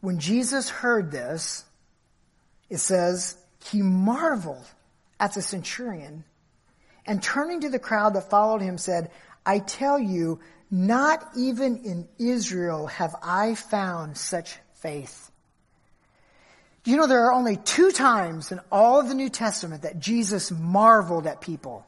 When 0.00 0.18
Jesus 0.18 0.70
heard 0.70 1.10
this, 1.10 1.64
it 2.70 2.78
says, 2.78 3.36
he 3.64 3.82
marveled 3.82 4.64
at 5.18 5.34
the 5.34 5.42
centurion 5.42 6.24
and 7.04 7.22
turning 7.22 7.60
to 7.60 7.68
the 7.68 7.78
crowd 7.78 8.14
that 8.14 8.30
followed 8.30 8.62
him 8.62 8.78
said, 8.78 9.10
I 9.44 9.58
tell 9.58 9.98
you, 9.98 10.40
not 10.70 11.28
even 11.36 11.78
in 11.84 12.08
Israel 12.18 12.86
have 12.86 13.14
I 13.22 13.54
found 13.54 14.16
such 14.16 14.56
faith. 14.74 15.29
Do 16.82 16.90
you 16.90 16.96
know 16.96 17.06
there 17.06 17.26
are 17.26 17.32
only 17.32 17.56
two 17.56 17.90
times 17.90 18.52
in 18.52 18.60
all 18.72 19.00
of 19.00 19.08
the 19.08 19.14
New 19.14 19.28
Testament 19.28 19.82
that 19.82 20.00
Jesus 20.00 20.50
marveled 20.50 21.26
at 21.26 21.40
people? 21.40 21.86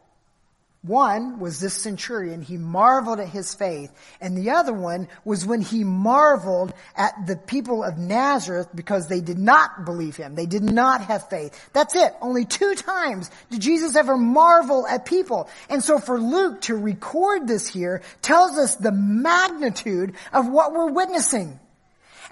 One 0.82 1.38
was 1.38 1.60
this 1.60 1.74
centurion. 1.74 2.42
He 2.42 2.56
marveled 2.56 3.20
at 3.20 3.28
his 3.28 3.54
faith. 3.54 3.92
And 4.20 4.36
the 4.36 4.50
other 4.50 4.72
one 4.72 5.06
was 5.24 5.46
when 5.46 5.60
he 5.60 5.84
marveled 5.84 6.74
at 6.96 7.14
the 7.24 7.36
people 7.36 7.84
of 7.84 7.98
Nazareth 7.98 8.68
because 8.74 9.06
they 9.06 9.20
did 9.20 9.38
not 9.38 9.84
believe 9.84 10.16
him. 10.16 10.34
They 10.34 10.46
did 10.46 10.64
not 10.64 11.02
have 11.02 11.28
faith. 11.28 11.70
That's 11.72 11.94
it. 11.94 12.12
Only 12.20 12.44
two 12.44 12.74
times 12.74 13.30
did 13.48 13.60
Jesus 13.60 13.94
ever 13.94 14.16
marvel 14.16 14.84
at 14.84 15.06
people. 15.06 15.48
And 15.70 15.84
so 15.84 16.00
for 16.00 16.20
Luke 16.20 16.62
to 16.62 16.74
record 16.74 17.46
this 17.46 17.68
here 17.68 18.02
tells 18.20 18.58
us 18.58 18.74
the 18.74 18.92
magnitude 18.92 20.16
of 20.32 20.48
what 20.48 20.72
we're 20.72 20.90
witnessing. 20.90 21.60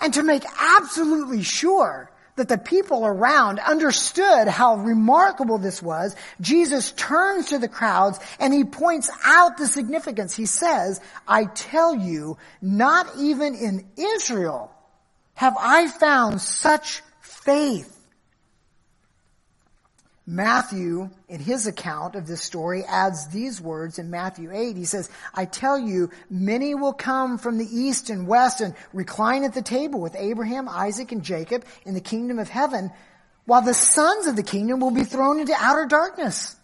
And 0.00 0.12
to 0.14 0.24
make 0.24 0.42
absolutely 0.58 1.44
sure 1.44 2.09
that 2.40 2.48
the 2.48 2.56
people 2.56 3.06
around 3.06 3.58
understood 3.58 4.48
how 4.48 4.76
remarkable 4.76 5.58
this 5.58 5.82
was, 5.82 6.16
Jesus 6.40 6.92
turns 6.92 7.50
to 7.50 7.58
the 7.58 7.68
crowds 7.68 8.18
and 8.38 8.54
he 8.54 8.64
points 8.64 9.10
out 9.26 9.58
the 9.58 9.66
significance. 9.66 10.34
He 10.34 10.46
says, 10.46 11.02
I 11.28 11.44
tell 11.44 11.94
you, 11.94 12.38
not 12.62 13.08
even 13.18 13.54
in 13.54 13.86
Israel 13.98 14.72
have 15.34 15.54
I 15.58 15.88
found 15.88 16.40
such 16.40 17.02
faith. 17.20 17.99
Matthew, 20.30 21.10
in 21.28 21.40
his 21.40 21.66
account 21.66 22.14
of 22.14 22.24
this 22.24 22.40
story, 22.40 22.84
adds 22.84 23.26
these 23.30 23.60
words 23.60 23.98
in 23.98 24.10
Matthew 24.10 24.52
8. 24.52 24.76
He 24.76 24.84
says, 24.84 25.10
I 25.34 25.44
tell 25.44 25.76
you, 25.76 26.10
many 26.30 26.76
will 26.76 26.92
come 26.92 27.36
from 27.36 27.58
the 27.58 27.66
east 27.66 28.10
and 28.10 28.28
west 28.28 28.60
and 28.60 28.76
recline 28.92 29.42
at 29.42 29.54
the 29.54 29.60
table 29.60 30.00
with 30.00 30.14
Abraham, 30.14 30.68
Isaac, 30.68 31.10
and 31.10 31.24
Jacob 31.24 31.64
in 31.84 31.94
the 31.94 32.00
kingdom 32.00 32.38
of 32.38 32.48
heaven, 32.48 32.92
while 33.44 33.62
the 33.62 33.74
sons 33.74 34.28
of 34.28 34.36
the 34.36 34.44
kingdom 34.44 34.78
will 34.78 34.92
be 34.92 35.02
thrown 35.02 35.40
into 35.40 35.52
outer 35.58 35.86
darkness. 35.86 36.54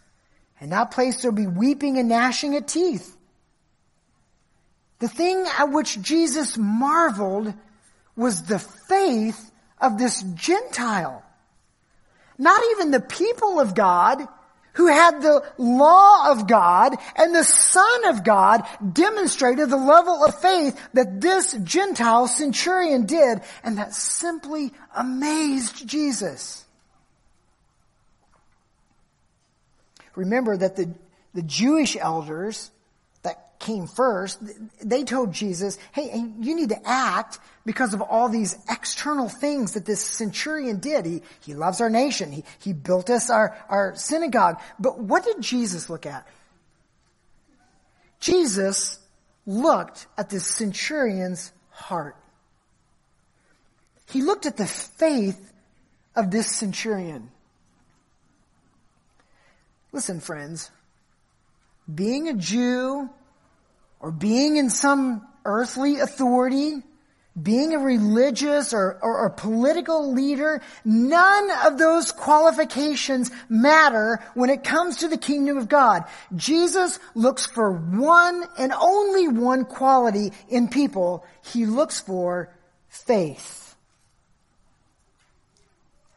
In 0.61 0.71
that 0.71 0.93
place 0.93 1.21
there 1.21 1.33
will 1.33 1.37
be 1.37 1.49
weeping 1.49 1.99
and 1.99 2.09
gnashing 2.09 2.57
of 2.57 2.67
teeth. 2.67 3.17
The 5.01 5.09
thing 5.09 5.45
at 5.59 5.73
which 5.73 6.01
Jesus 6.01 6.57
marveled 6.57 7.53
was 8.15 8.45
the 8.45 8.61
faith 8.61 9.51
of 9.81 9.99
this 9.99 10.23
Gentile. 10.23 11.26
Not 12.39 12.63
even 12.73 12.91
the 12.91 13.01
people 13.01 13.61
of 13.61 13.75
God 13.75 14.27
who 14.75 14.89
had 14.89 15.23
the 15.23 15.43
law 15.57 16.31
of 16.33 16.47
God 16.47 16.95
and 17.17 17.35
the 17.35 17.45
Son 17.45 18.09
of 18.09 18.25
God 18.25 18.63
demonstrated 18.93 19.71
the 19.71 19.77
level 19.77 20.23
of 20.23 20.39
faith 20.41 20.79
that 20.93 21.21
this 21.21 21.53
Gentile 21.65 22.29
centurion 22.29 23.07
did, 23.07 23.41
and 23.65 23.79
that 23.79 23.95
simply 23.95 24.73
amazed 24.95 25.87
Jesus. 25.89 26.65
Remember 30.15 30.57
that 30.57 30.77
the, 30.77 30.91
the 31.33 31.43
Jewish 31.43 31.97
elders 31.97 32.71
came 33.59 33.87
first, 33.87 34.41
they 34.83 35.05
told 35.05 35.33
Jesus, 35.33 35.79
hey, 35.93 36.33
you 36.41 36.55
need 36.55 36.69
to 36.71 36.89
act 36.89 37.39
because 37.65 37.95
of 37.95 38.01
all 38.01 38.29
these 38.29 38.57
external 38.69 39.29
things 39.29 39.73
that 39.73 39.85
this 39.85 40.01
centurion 40.01 40.79
did. 40.79 41.07
He, 41.07 41.23
he 41.41 41.55
loves 41.55 41.81
our 41.81 41.91
nation. 41.91 42.33
He, 42.33 42.45
he 42.61 42.73
built 42.73 43.11
us 43.11 43.31
our, 43.31 43.57
our 43.69 43.97
synagogue. 43.97 44.61
But 44.79 44.99
what 44.99 45.25
did 45.25 45.41
Jesus 45.41 45.91
look 45.91 46.07
at? 46.07 46.27
Jesus 48.21 48.99
looked 49.47 50.07
at 50.17 50.31
this 50.31 50.47
centurion's 50.47 51.53
heart. 51.71 52.17
He 54.11 54.23
looked 54.23 54.47
at 54.47 54.57
the 54.57 54.67
faith 54.67 55.53
of 56.15 56.31
this 56.31 56.51
centurion. 56.51 57.31
Listen, 59.93 60.21
friends, 60.21 60.71
being 61.93 62.29
a 62.29 62.35
Jew 62.35 63.09
or 64.01 64.11
being 64.11 64.57
in 64.57 64.71
some 64.71 65.27
earthly 65.45 66.01
authority, 66.01 66.83
being 67.41 67.75
a 67.75 67.79
religious 67.79 68.73
or, 68.73 68.99
or, 69.03 69.19
or, 69.19 69.31
political 69.31 70.13
leader, 70.13 70.63
none 70.85 71.51
of 71.67 71.79
those 71.79 72.11
qualifications 72.11 73.31
matter 73.49 74.21
when 74.35 74.49
it 74.49 74.65
comes 74.65 74.99
to 74.99 75.09
the 75.09 75.19
kingdom 75.19 75.59
of 75.59 75.69
God. 75.69 76.05
Jesus 76.35 76.99
looks 77.15 77.45
for 77.45 77.71
one 77.73 78.43
and 78.59 78.73
only 78.73 79.29
one 79.29 79.67
quality 79.67 80.33
in 80.49 80.69
people. 80.69 81.27
He 81.45 81.67
looks 81.67 82.01
for 82.01 82.55
faith. 82.89 83.77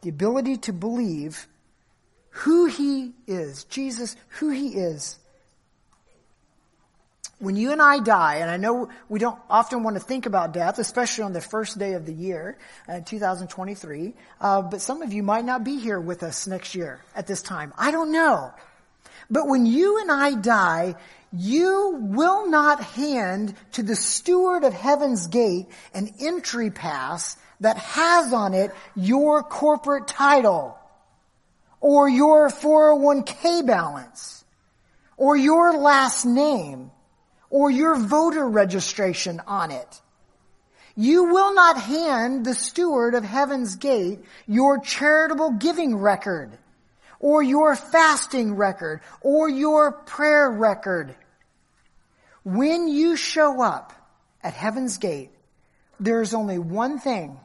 The 0.00 0.08
ability 0.08 0.56
to 0.58 0.72
believe 0.72 1.46
who 2.30 2.64
He 2.64 3.12
is, 3.26 3.64
Jesus, 3.64 4.16
who 4.38 4.48
He 4.48 4.68
is, 4.68 5.18
when 7.40 7.56
you 7.56 7.72
and 7.72 7.80
I 7.80 8.00
die, 8.00 8.36
and 8.36 8.50
I 8.50 8.58
know 8.58 8.90
we 9.08 9.18
don't 9.18 9.38
often 9.48 9.82
want 9.82 9.96
to 9.96 10.00
think 10.00 10.26
about 10.26 10.52
death, 10.52 10.78
especially 10.78 11.24
on 11.24 11.32
the 11.32 11.40
first 11.40 11.78
day 11.78 11.94
of 11.94 12.04
the 12.04 12.12
year, 12.12 12.58
uh, 12.86 13.00
2023, 13.00 14.14
uh, 14.40 14.62
but 14.62 14.80
some 14.82 15.00
of 15.00 15.12
you 15.12 15.22
might 15.22 15.46
not 15.46 15.64
be 15.64 15.78
here 15.78 15.98
with 15.98 16.22
us 16.22 16.46
next 16.46 16.74
year 16.74 17.00
at 17.16 17.26
this 17.26 17.40
time. 17.40 17.72
I 17.78 17.90
don't 17.90 18.12
know. 18.12 18.52
But 19.30 19.48
when 19.48 19.64
you 19.64 20.00
and 20.00 20.12
I 20.12 20.34
die, 20.34 20.96
you 21.32 21.96
will 21.98 22.50
not 22.50 22.82
hand 22.82 23.54
to 23.72 23.82
the 23.82 23.96
steward 23.96 24.64
of 24.64 24.74
heaven's 24.74 25.28
gate 25.28 25.66
an 25.94 26.12
entry 26.20 26.70
pass 26.70 27.36
that 27.60 27.78
has 27.78 28.34
on 28.34 28.52
it 28.52 28.70
your 28.94 29.42
corporate 29.42 30.08
title 30.08 30.76
or 31.80 32.08
your 32.08 32.50
401k 32.50 33.66
balance 33.66 34.44
or 35.16 35.36
your 35.36 35.72
last 35.78 36.26
name 36.26 36.90
or 37.50 37.70
your 37.70 37.96
voter 37.96 38.48
registration 38.48 39.40
on 39.46 39.70
it. 39.70 40.00
You 40.96 41.24
will 41.24 41.54
not 41.54 41.80
hand 41.80 42.44
the 42.44 42.54
steward 42.54 43.14
of 43.14 43.24
heaven's 43.24 43.76
gate 43.76 44.20
your 44.46 44.78
charitable 44.78 45.52
giving 45.52 45.96
record 45.96 46.56
or 47.18 47.42
your 47.42 47.76
fasting 47.76 48.54
record 48.54 49.00
or 49.20 49.48
your 49.48 49.92
prayer 49.92 50.50
record. 50.50 51.14
When 52.44 52.88
you 52.88 53.16
show 53.16 53.62
up 53.62 53.92
at 54.42 54.54
heaven's 54.54 54.98
gate, 54.98 55.30
there 56.00 56.22
is 56.22 56.32
only 56.32 56.58
one 56.58 56.98
thing 56.98 57.38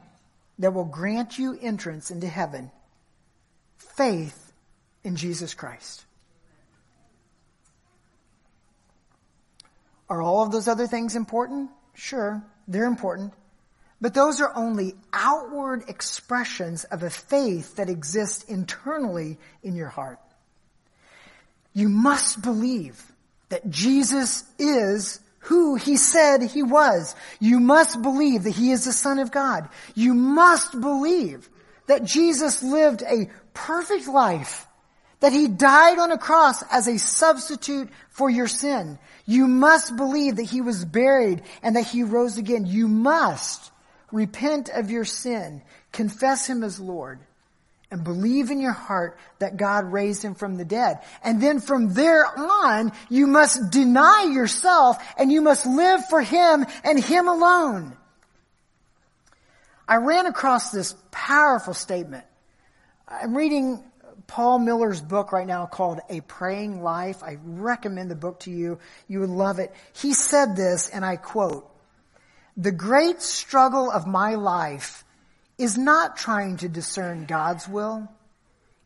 that 0.58 0.72
will 0.72 0.86
grant 0.86 1.38
you 1.38 1.58
entrance 1.60 2.10
into 2.10 2.26
heaven. 2.26 2.70
Faith 3.76 4.52
in 5.04 5.16
Jesus 5.16 5.52
Christ. 5.52 6.05
Are 10.08 10.22
all 10.22 10.42
of 10.42 10.52
those 10.52 10.68
other 10.68 10.86
things 10.86 11.16
important? 11.16 11.70
Sure, 11.94 12.42
they're 12.68 12.84
important. 12.86 13.32
But 14.00 14.14
those 14.14 14.40
are 14.40 14.54
only 14.54 14.94
outward 15.12 15.84
expressions 15.88 16.84
of 16.84 17.02
a 17.02 17.10
faith 17.10 17.76
that 17.76 17.88
exists 17.88 18.44
internally 18.44 19.38
in 19.62 19.74
your 19.74 19.88
heart. 19.88 20.18
You 21.72 21.88
must 21.88 22.42
believe 22.42 23.02
that 23.48 23.68
Jesus 23.70 24.44
is 24.58 25.20
who 25.40 25.76
he 25.76 25.96
said 25.96 26.42
he 26.42 26.62
was. 26.62 27.14
You 27.38 27.60
must 27.60 28.02
believe 28.02 28.44
that 28.44 28.50
he 28.50 28.72
is 28.72 28.84
the 28.84 28.92
Son 28.92 29.18
of 29.18 29.30
God. 29.30 29.68
You 29.94 30.12
must 30.12 30.78
believe 30.80 31.48
that 31.86 32.04
Jesus 32.04 32.62
lived 32.62 33.02
a 33.02 33.30
perfect 33.54 34.08
life, 34.08 34.65
that 35.26 35.32
he 35.32 35.48
died 35.48 35.98
on 35.98 36.12
a 36.12 36.18
cross 36.18 36.62
as 36.70 36.86
a 36.86 37.00
substitute 37.00 37.88
for 38.10 38.30
your 38.30 38.46
sin. 38.46 38.96
You 39.26 39.48
must 39.48 39.96
believe 39.96 40.36
that 40.36 40.44
he 40.44 40.60
was 40.60 40.84
buried 40.84 41.42
and 41.64 41.74
that 41.74 41.88
he 41.88 42.04
rose 42.04 42.38
again. 42.38 42.64
You 42.64 42.86
must 42.86 43.72
repent 44.12 44.68
of 44.68 44.88
your 44.88 45.04
sin, 45.04 45.62
confess 45.90 46.48
him 46.48 46.62
as 46.62 46.78
Lord, 46.78 47.18
and 47.90 48.04
believe 48.04 48.52
in 48.52 48.60
your 48.60 48.70
heart 48.70 49.18
that 49.40 49.56
God 49.56 49.90
raised 49.90 50.22
him 50.22 50.36
from 50.36 50.54
the 50.54 50.64
dead. 50.64 51.00
And 51.24 51.42
then 51.42 51.58
from 51.58 51.92
there 51.92 52.24
on, 52.24 52.92
you 53.10 53.26
must 53.26 53.72
deny 53.72 54.30
yourself 54.32 54.96
and 55.18 55.32
you 55.32 55.42
must 55.42 55.66
live 55.66 56.06
for 56.08 56.22
him 56.22 56.64
and 56.84 57.02
him 57.02 57.26
alone. 57.26 57.96
I 59.88 59.96
ran 59.96 60.26
across 60.26 60.70
this 60.70 60.94
powerful 61.10 61.74
statement. 61.74 62.24
I'm 63.08 63.36
reading 63.36 63.82
Paul 64.26 64.58
Miller's 64.58 65.00
book 65.00 65.32
right 65.32 65.46
now 65.46 65.66
called 65.66 66.00
A 66.08 66.20
Praying 66.22 66.82
Life. 66.82 67.22
I 67.22 67.38
recommend 67.44 68.10
the 68.10 68.16
book 68.16 68.40
to 68.40 68.50
you. 68.50 68.78
You 69.08 69.20
would 69.20 69.30
love 69.30 69.58
it. 69.58 69.72
He 69.92 70.14
said 70.14 70.56
this, 70.56 70.88
and 70.88 71.04
I 71.04 71.16
quote, 71.16 71.70
The 72.56 72.72
great 72.72 73.22
struggle 73.22 73.90
of 73.90 74.06
my 74.06 74.34
life 74.34 75.04
is 75.58 75.78
not 75.78 76.16
trying 76.16 76.58
to 76.58 76.68
discern 76.68 77.26
God's 77.26 77.68
will. 77.68 78.08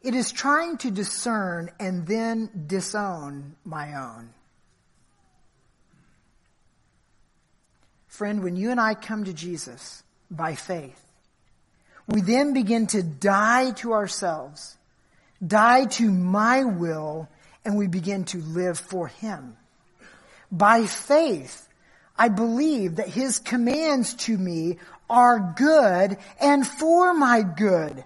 It 0.03 0.15
is 0.15 0.33
trying 0.33 0.79
to 0.79 0.91
discern 0.91 1.71
and 1.79 2.07
then 2.07 2.65
disown 2.67 3.57
my 3.65 3.95
own. 3.95 4.31
Friend, 8.07 8.43
when 8.43 8.57
you 8.57 8.71
and 8.71 8.81
I 8.81 8.95
come 8.95 9.25
to 9.25 9.33
Jesus 9.33 10.03
by 10.31 10.55
faith, 10.55 11.03
we 12.07 12.21
then 12.21 12.53
begin 12.53 12.87
to 12.89 13.03
die 13.03 13.71
to 13.73 13.93
ourselves, 13.93 14.77
die 15.45 15.87
to 15.87 16.11
my 16.11 16.65
will, 16.65 17.29
and 17.65 17.77
we 17.77 17.87
begin 17.87 18.25
to 18.27 18.39
live 18.39 18.79
for 18.79 19.09
Him. 19.09 19.57
By 20.53 20.87
faith, 20.87 21.69
I 22.17 22.29
believe 22.29 22.97
that 22.97 23.09
His 23.09 23.39
commands 23.39 24.15
to 24.15 24.37
me 24.37 24.79
are 25.09 25.55
good 25.57 26.17
and 26.41 26.67
for 26.67 27.13
my 27.13 27.43
good. 27.43 28.05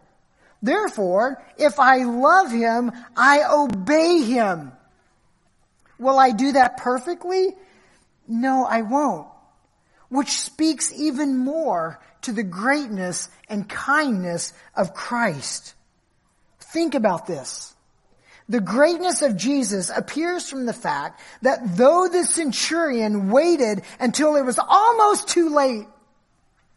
Therefore, 0.64 1.44
if 1.58 1.78
I 1.78 2.04
love 2.04 2.50
him, 2.50 2.90
I 3.14 3.42
obey 3.44 4.22
him. 4.22 4.72
Will 5.98 6.18
I 6.18 6.30
do 6.30 6.52
that 6.52 6.78
perfectly? 6.78 7.54
No, 8.26 8.64
I 8.64 8.80
won't. 8.80 9.28
Which 10.08 10.30
speaks 10.30 10.90
even 10.98 11.36
more 11.36 12.00
to 12.22 12.32
the 12.32 12.42
greatness 12.42 13.28
and 13.46 13.68
kindness 13.68 14.54
of 14.74 14.94
Christ. 14.94 15.74
Think 16.74 16.96
about 16.96 17.28
this. 17.28 17.72
The 18.48 18.60
greatness 18.60 19.22
of 19.22 19.36
Jesus 19.36 19.92
appears 19.96 20.50
from 20.50 20.66
the 20.66 20.72
fact 20.72 21.20
that 21.42 21.76
though 21.76 22.08
the 22.08 22.24
centurion 22.24 23.30
waited 23.30 23.82
until 24.00 24.34
it 24.34 24.42
was 24.42 24.58
almost 24.58 25.28
too 25.28 25.54
late 25.54 25.86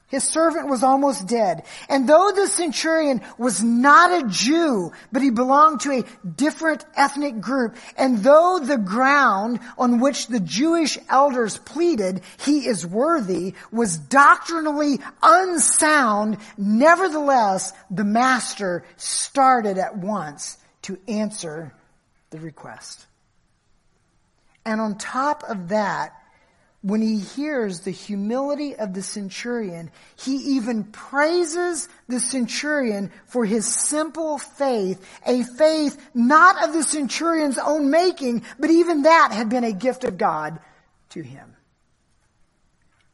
his 0.08 0.24
servant 0.24 0.70
was 0.70 0.84
almost 0.84 1.28
dead. 1.28 1.63
And 1.89 2.08
though 2.08 2.32
the 2.34 2.48
centurion 2.48 3.22
was 3.38 3.62
not 3.62 4.24
a 4.24 4.28
Jew, 4.28 4.93
but 5.12 5.22
he 5.22 5.32
belonged 5.32 5.82
to 5.82 5.91
a 5.91 6.28
different 6.28 6.86
ethnic 6.96 7.41
group, 7.41 7.76
and 7.98 8.20
though 8.20 8.60
the 8.63 8.78
ground 8.78 9.60
on 9.78 10.00
which 10.00 10.28
the 10.28 10.39
Jewish 10.39 10.98
elders 11.10 11.58
pleaded 11.58 12.22
he 12.39 12.67
is 12.67 12.86
worthy 12.86 13.54
was 13.72 13.98
doctrinally 13.98 15.00
unsound, 15.22 16.38
nevertheless, 16.58 17.74
the 17.91 18.06
master 18.06 18.86
started 18.96 19.78
at 19.78 19.98
once 19.98 20.58
to 20.84 20.98
answer 21.10 21.74
the 22.30 22.39
request. 22.39 23.06
And 24.65 24.80
on 24.80 24.98
top 24.98 25.43
of 25.43 25.70
that, 25.70 26.13
when 26.88 27.02
he 27.02 27.19
hears 27.19 27.82
the 27.82 27.91
humility 27.91 28.73
of 28.73 28.93
the 28.93 29.02
centurion, 29.02 29.91
he 30.15 30.36
even 30.56 30.86
praises 30.86 31.89
the 32.08 32.19
centurion 32.19 33.12
for 33.26 33.43
his 33.43 33.67
simple 33.67 34.38
faith, 34.38 35.06
a 35.26 35.43
faith 35.43 35.97
not 36.13 36.63
of 36.63 36.73
the 36.73 36.84
centurion's 36.84 37.58
own 37.58 37.89
making, 37.89 38.43
but 38.58 38.69
even 38.69 39.02
that 39.02 39.34
had 39.34 39.50
been 39.50 39.65
a 39.65 39.73
gift 39.73 40.06
of 40.06 40.17
God 40.17 40.60
to 41.10 41.21
him. 41.21 41.58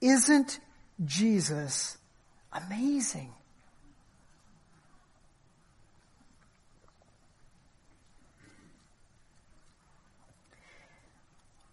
Isn't 0.01 0.59
Jesus 1.03 1.97
amazing? 2.51 3.33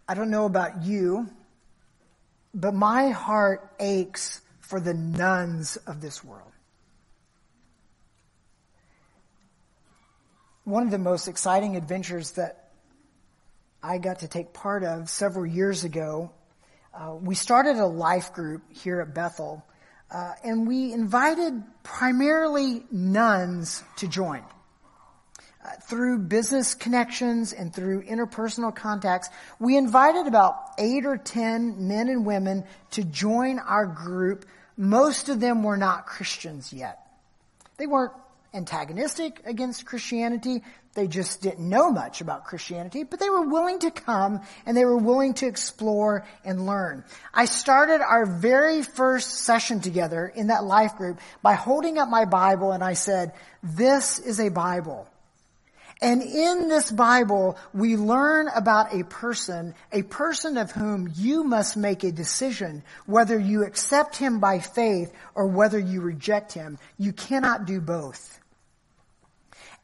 I 0.09 0.15
don't 0.15 0.31
know 0.31 0.47
about 0.47 0.83
you, 0.83 1.29
but 2.55 2.75
my 2.75 3.11
heart 3.11 3.69
aches 3.79 4.41
for 4.61 4.81
the 4.81 4.95
nones 4.95 5.77
of 5.87 6.01
this 6.01 6.23
world. 6.25 6.53
One 10.65 10.85
of 10.85 10.91
the 10.91 10.99
most 10.99 11.27
exciting 11.27 11.77
adventures 11.77 12.33
that 12.33 12.71
I 13.83 13.99
got 13.99 14.21
to 14.21 14.29
take 14.29 14.53
part 14.53 14.85
of 14.85 15.09
several 15.09 15.47
years 15.47 15.85
ago, 15.85 16.31
uh, 16.95 17.15
we 17.15 17.35
started 17.35 17.77
a 17.77 17.87
life 17.87 18.33
group 18.33 18.63
here 18.71 19.01
at 19.01 19.15
Bethel, 19.15 19.65
uh, 20.11 20.33
and 20.45 20.67
we 20.67 20.93
invited 20.93 21.63
primarily 21.83 22.85
nones 22.91 23.83
to 23.97 24.09
join 24.09 24.45
through 25.83 26.18
business 26.18 26.75
connections 26.75 27.53
and 27.53 27.75
through 27.75 28.03
interpersonal 28.03 28.75
contacts, 28.75 29.29
we 29.59 29.77
invited 29.77 30.27
about 30.27 30.57
eight 30.79 31.05
or 31.05 31.16
ten 31.16 31.88
men 31.88 32.09
and 32.09 32.25
women 32.25 32.64
to 32.92 33.05
join 33.05 33.59
our 33.59 33.87
group. 33.87 34.46
Most 34.77 35.29
of 35.29 35.40
them 35.40 35.62
were 35.62 35.77
not 35.77 36.07
Christians 36.07 36.73
yet. 36.73 36.99
They 37.77 37.87
weren't 37.87 38.12
antagonistic 38.55 39.42
against 39.44 39.85
Christianity. 39.87 40.62
They 40.94 41.07
just 41.07 41.40
didn't 41.40 41.68
know 41.68 41.92
much 41.92 42.20
about 42.20 42.46
Christianity, 42.46 43.05
but 43.05 43.20
they 43.20 43.31
were 43.31 43.46
willing 43.46 43.79
to 43.81 43.90
come 43.90 44.40
and 44.66 44.77
they 44.77 44.85
were 44.85 44.96
willing 44.96 45.35
to 45.35 45.46
explore 45.46 46.27
and 46.44 46.66
learn. 46.66 47.05
I 47.33 47.44
started 47.44 48.01
our 48.01 48.27
very 48.27 48.83
first 48.83 49.40
session 49.40 49.81
together 49.81 50.27
in 50.27 50.49
that 50.49 50.64
life 50.64 50.96
group 50.96 51.20
by 51.42 51.53
holding 51.53 51.99
up 51.99 52.09
my 52.09 52.25
Bible 52.25 52.73
and 52.73 52.83
I 52.83 52.94
said, 52.94 53.33
this 53.62 54.18
is 54.18 54.40
a 54.40 54.49
Bible. 54.49 55.07
And 56.03 56.23
in 56.23 56.69
this 56.69 56.91
Bible, 56.91 57.59
we 57.75 57.97
learn 57.97 58.49
about 58.49 58.95
a 58.95 59.05
person, 59.05 59.75
a 59.93 60.03
person 60.03 60.57
of 60.57 60.71
whom 60.71 61.13
you 61.15 61.45
must 61.45 61.77
make 61.77 62.05
a 62.05 62.13
decision 62.13 62.83
whether 63.05 63.39
you 63.39 63.65
accept 63.65 64.17
him 64.17 64.41
by 64.41 64.61
faith 64.61 65.13
or 65.35 65.47
whether 65.47 65.79
you 65.79 66.01
reject 66.01 66.53
him. 66.53 66.79
You 66.97 67.13
cannot 67.13 67.67
do 67.67 67.83
both. 67.83 68.39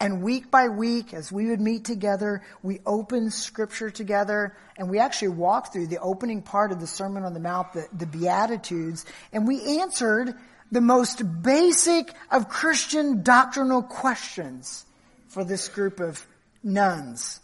And 0.01 0.23
week 0.23 0.51
by 0.51 0.69
week, 0.69 1.13
as 1.13 1.31
we 1.31 1.51
would 1.51 1.61
meet 1.61 1.85
together, 1.85 2.43
we 2.63 2.81
opened 2.87 3.33
scripture 3.33 3.91
together 3.91 4.57
and 4.79 4.91
we 4.91 4.99
actually 4.99 5.29
walked 5.29 5.73
through 5.73 5.89
the 5.89 6.01
opening 6.01 6.41
part 6.41 6.73
of 6.73 6.81
the 6.81 6.87
Sermon 6.87 7.25
on 7.25 7.35
the 7.35 7.41
Mount, 7.41 7.73
the, 7.75 7.89
the 7.93 8.07
Beatitudes, 8.07 9.05
and 9.33 9.47
we 9.47 9.81
answered 9.81 10.35
the 10.71 10.81
most 10.81 11.23
basic 11.43 12.13
of 12.31 12.49
Christian 12.49 13.23
doctrinal 13.23 13.83
questions 13.83 14.87
for 15.29 15.45
this 15.45 15.69
group 15.69 16.01
of 16.01 16.25
nones. 16.63 17.41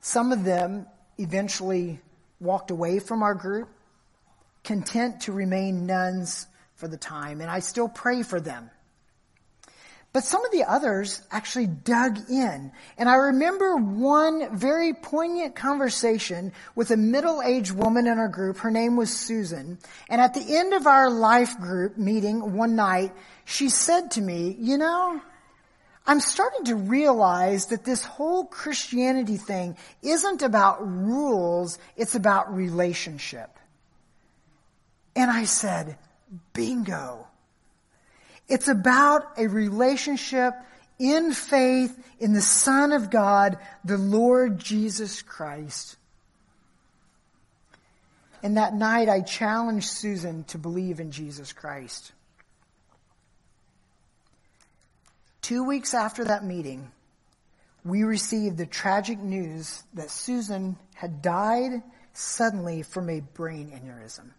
Some 0.00 0.32
of 0.32 0.44
them 0.44 0.86
eventually 1.18 2.00
walked 2.40 2.70
away 2.70 2.98
from 2.98 3.22
our 3.22 3.34
group, 3.34 3.68
content 4.64 5.22
to 5.22 5.32
remain 5.32 5.86
nones 5.86 6.46
for 6.74 6.88
the 6.88 6.96
time, 6.96 7.40
and 7.40 7.50
I 7.50 7.60
still 7.60 7.88
pray 7.88 8.22
for 8.22 8.40
them. 8.40 8.70
But 10.12 10.24
some 10.24 10.44
of 10.44 10.52
the 10.52 10.64
others 10.64 11.22
actually 11.30 11.68
dug 11.68 12.18
in. 12.28 12.70
And 12.98 13.08
I 13.08 13.14
remember 13.14 13.76
one 13.76 14.54
very 14.54 14.92
poignant 14.92 15.54
conversation 15.54 16.52
with 16.74 16.90
a 16.90 16.98
middle-aged 16.98 17.72
woman 17.72 18.06
in 18.06 18.18
our 18.18 18.28
group. 18.28 18.58
Her 18.58 18.70
name 18.70 18.96
was 18.96 19.10
Susan. 19.16 19.78
And 20.10 20.20
at 20.20 20.34
the 20.34 20.56
end 20.58 20.74
of 20.74 20.86
our 20.86 21.08
life 21.08 21.58
group 21.58 21.96
meeting 21.96 22.54
one 22.54 22.76
night, 22.76 23.12
she 23.44 23.68
said 23.68 24.12
to 24.12 24.20
me, 24.20 24.56
you 24.58 24.78
know, 24.78 25.20
I'm 26.06 26.20
starting 26.20 26.64
to 26.64 26.74
realize 26.74 27.66
that 27.66 27.84
this 27.84 28.04
whole 28.04 28.44
Christianity 28.44 29.36
thing 29.36 29.76
isn't 30.02 30.42
about 30.42 30.78
rules, 30.80 31.78
it's 31.96 32.14
about 32.14 32.54
relationship. 32.54 33.50
And 35.14 35.30
I 35.30 35.44
said, 35.44 35.96
bingo. 36.52 37.26
It's 38.48 38.68
about 38.68 39.38
a 39.38 39.46
relationship 39.46 40.54
in 40.98 41.32
faith 41.32 41.96
in 42.18 42.32
the 42.32 42.42
Son 42.42 42.92
of 42.92 43.10
God, 43.10 43.58
the 43.84 43.98
Lord 43.98 44.58
Jesus 44.58 45.22
Christ. 45.22 45.96
And 48.42 48.56
that 48.56 48.74
night 48.74 49.08
I 49.08 49.20
challenged 49.20 49.88
Susan 49.88 50.44
to 50.44 50.58
believe 50.58 50.98
in 50.98 51.12
Jesus 51.12 51.52
Christ. 51.52 52.12
Two 55.42 55.64
weeks 55.64 55.92
after 55.92 56.24
that 56.24 56.44
meeting, 56.44 56.92
we 57.84 58.04
received 58.04 58.56
the 58.56 58.66
tragic 58.66 59.18
news 59.18 59.82
that 59.94 60.08
Susan 60.08 60.76
had 60.94 61.20
died 61.20 61.82
suddenly 62.12 62.82
from 62.82 63.10
a 63.10 63.20
brain 63.20 63.70
aneurysm. 63.70 64.30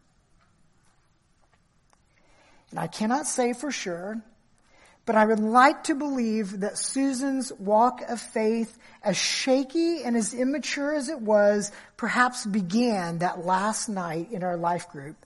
And 2.71 2.79
I 2.79 2.87
cannot 2.87 3.27
say 3.27 3.51
for 3.51 3.69
sure, 3.69 4.21
But 5.05 5.17
I 5.17 5.25
would 5.25 5.41
like 5.41 5.83
to 5.85 5.95
believe 5.95 6.61
that 6.61 6.77
Susan's 6.77 7.51
walk 7.51 8.01
of 8.07 8.21
faith, 8.21 8.77
as 9.03 9.17
shaky 9.17 10.03
and 10.03 10.15
as 10.15 10.33
immature 10.33 10.95
as 10.95 11.09
it 11.09 11.19
was, 11.19 11.73
perhaps 11.97 12.45
began 12.45 13.17
that 13.17 13.45
last 13.45 13.89
night 13.89 14.31
in 14.31 14.43
our 14.43 14.55
life 14.55 14.89
group. 14.89 15.17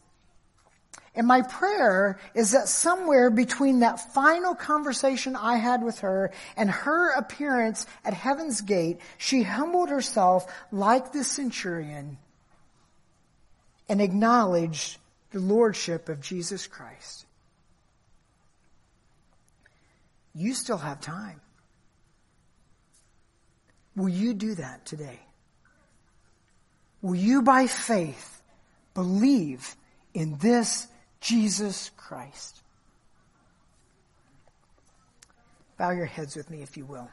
And 1.18 1.26
my 1.26 1.41
prayer 1.41 2.20
is 2.36 2.51
that 2.51 2.68
somewhere 2.68 3.32
between 3.32 3.80
that 3.80 4.13
final 4.13 4.53
conversation 4.53 5.36
I 5.36 5.57
had 5.57 5.82
with 5.84 5.99
her 6.01 6.30
and 6.55 6.70
her 6.70 7.11
appearance 7.13 7.88
at 8.05 8.13
heaven's 8.13 8.61
gate, 8.61 8.99
she 9.18 9.41
humbled 9.41 9.89
herself 9.89 10.45
like 10.72 11.13
the 11.13 11.24
centurion 11.24 12.20
and 13.89 13.99
acknowledged 13.99 14.99
the 15.32 15.39
lordship 15.39 16.07
of 16.07 16.22
Jesus 16.22 16.68
Christ. 16.68 17.26
You 20.36 20.53
still 20.53 20.78
have 20.78 21.01
time. 21.01 21.41
Will 23.95 24.09
you 24.09 24.36
do 24.36 24.53
that 24.53 24.86
today? 24.86 25.20
Will 27.01 27.15
you, 27.15 27.41
by 27.41 27.65
faith, 27.65 28.39
believe 28.93 29.76
in 30.13 30.38
this 30.38 30.88
Jesus 31.22 31.91
Christ? 31.97 32.61
Bow 35.78 35.91
your 35.91 36.05
heads 36.05 36.36
with 36.36 36.49
me, 36.49 36.61
if 36.61 36.76
you 36.76 36.86
will. 36.86 37.09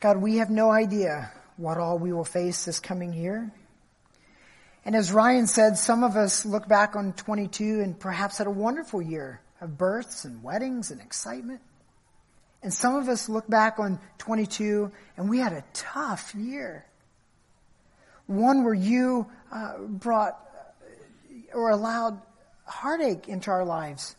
God, 0.00 0.18
we 0.18 0.36
have 0.36 0.50
no 0.50 0.70
idea 0.70 1.32
what 1.56 1.78
all 1.78 1.98
we 1.98 2.12
will 2.12 2.24
face 2.24 2.64
this 2.64 2.80
coming 2.80 3.12
year. 3.12 3.50
And 4.84 4.96
as 4.96 5.12
Ryan 5.12 5.46
said, 5.46 5.76
some 5.76 6.02
of 6.04 6.16
us 6.16 6.46
look 6.46 6.68
back 6.68 6.96
on 6.96 7.12
22 7.12 7.80
and 7.80 7.98
perhaps 7.98 8.38
had 8.38 8.46
a 8.46 8.50
wonderful 8.50 9.02
year 9.02 9.40
of 9.60 9.76
births 9.76 10.24
and 10.24 10.42
weddings 10.42 10.90
and 10.90 11.00
excitement. 11.00 11.60
And 12.62 12.72
some 12.72 12.96
of 12.96 13.08
us 13.08 13.28
look 13.28 13.48
back 13.48 13.78
on 13.78 14.00
22 14.18 14.90
and 15.16 15.28
we 15.28 15.38
had 15.38 15.52
a 15.52 15.64
tough 15.72 16.34
year. 16.34 16.84
One 18.28 18.62
where 18.62 18.74
you 18.74 19.26
uh, 19.50 19.78
brought 19.78 20.38
or 21.52 21.70
allowed 21.70 22.20
heartache 22.64 23.28
into 23.28 23.50
our 23.50 23.64
lives. 23.64 24.14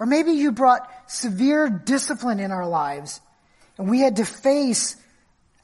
Or 0.00 0.06
maybe 0.06 0.32
you 0.32 0.52
brought 0.52 0.88
severe 1.08 1.68
discipline 1.68 2.40
in 2.40 2.52
our 2.52 2.66
lives 2.66 3.20
and 3.76 3.90
we 3.90 4.00
had 4.00 4.16
to 4.16 4.24
face 4.24 4.96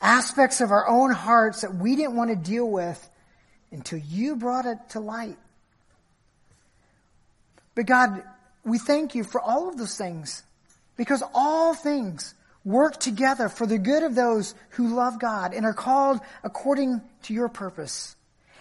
aspects 0.00 0.61
of 0.61 0.70
our 0.70 0.88
own 0.88 1.11
hearts 1.11 1.62
that 1.62 1.74
we 1.74 1.96
didn't 1.96 2.16
want 2.16 2.30
to 2.30 2.36
deal 2.36 2.68
with 2.68 3.09
until 3.70 3.98
you 3.98 4.36
brought 4.36 4.66
it 4.66 4.78
to 4.90 5.00
light. 5.00 5.38
But 7.74 7.86
God, 7.86 8.22
we 8.64 8.78
thank 8.78 9.14
you 9.14 9.24
for 9.24 9.40
all 9.40 9.68
of 9.68 9.76
those 9.78 9.96
things 9.96 10.42
because 10.96 11.22
all 11.34 11.74
things 11.74 12.34
work 12.64 12.98
together 12.98 13.48
for 13.48 13.66
the 13.66 13.78
good 13.78 14.02
of 14.02 14.14
those 14.14 14.55
who 14.70 14.94
love 14.94 15.20
God 15.20 15.52
and 15.52 15.66
are 15.66 15.74
called 15.74 16.20
according 16.42 17.00
to 17.24 17.34
your 17.34 17.48
purpose. 17.48 18.16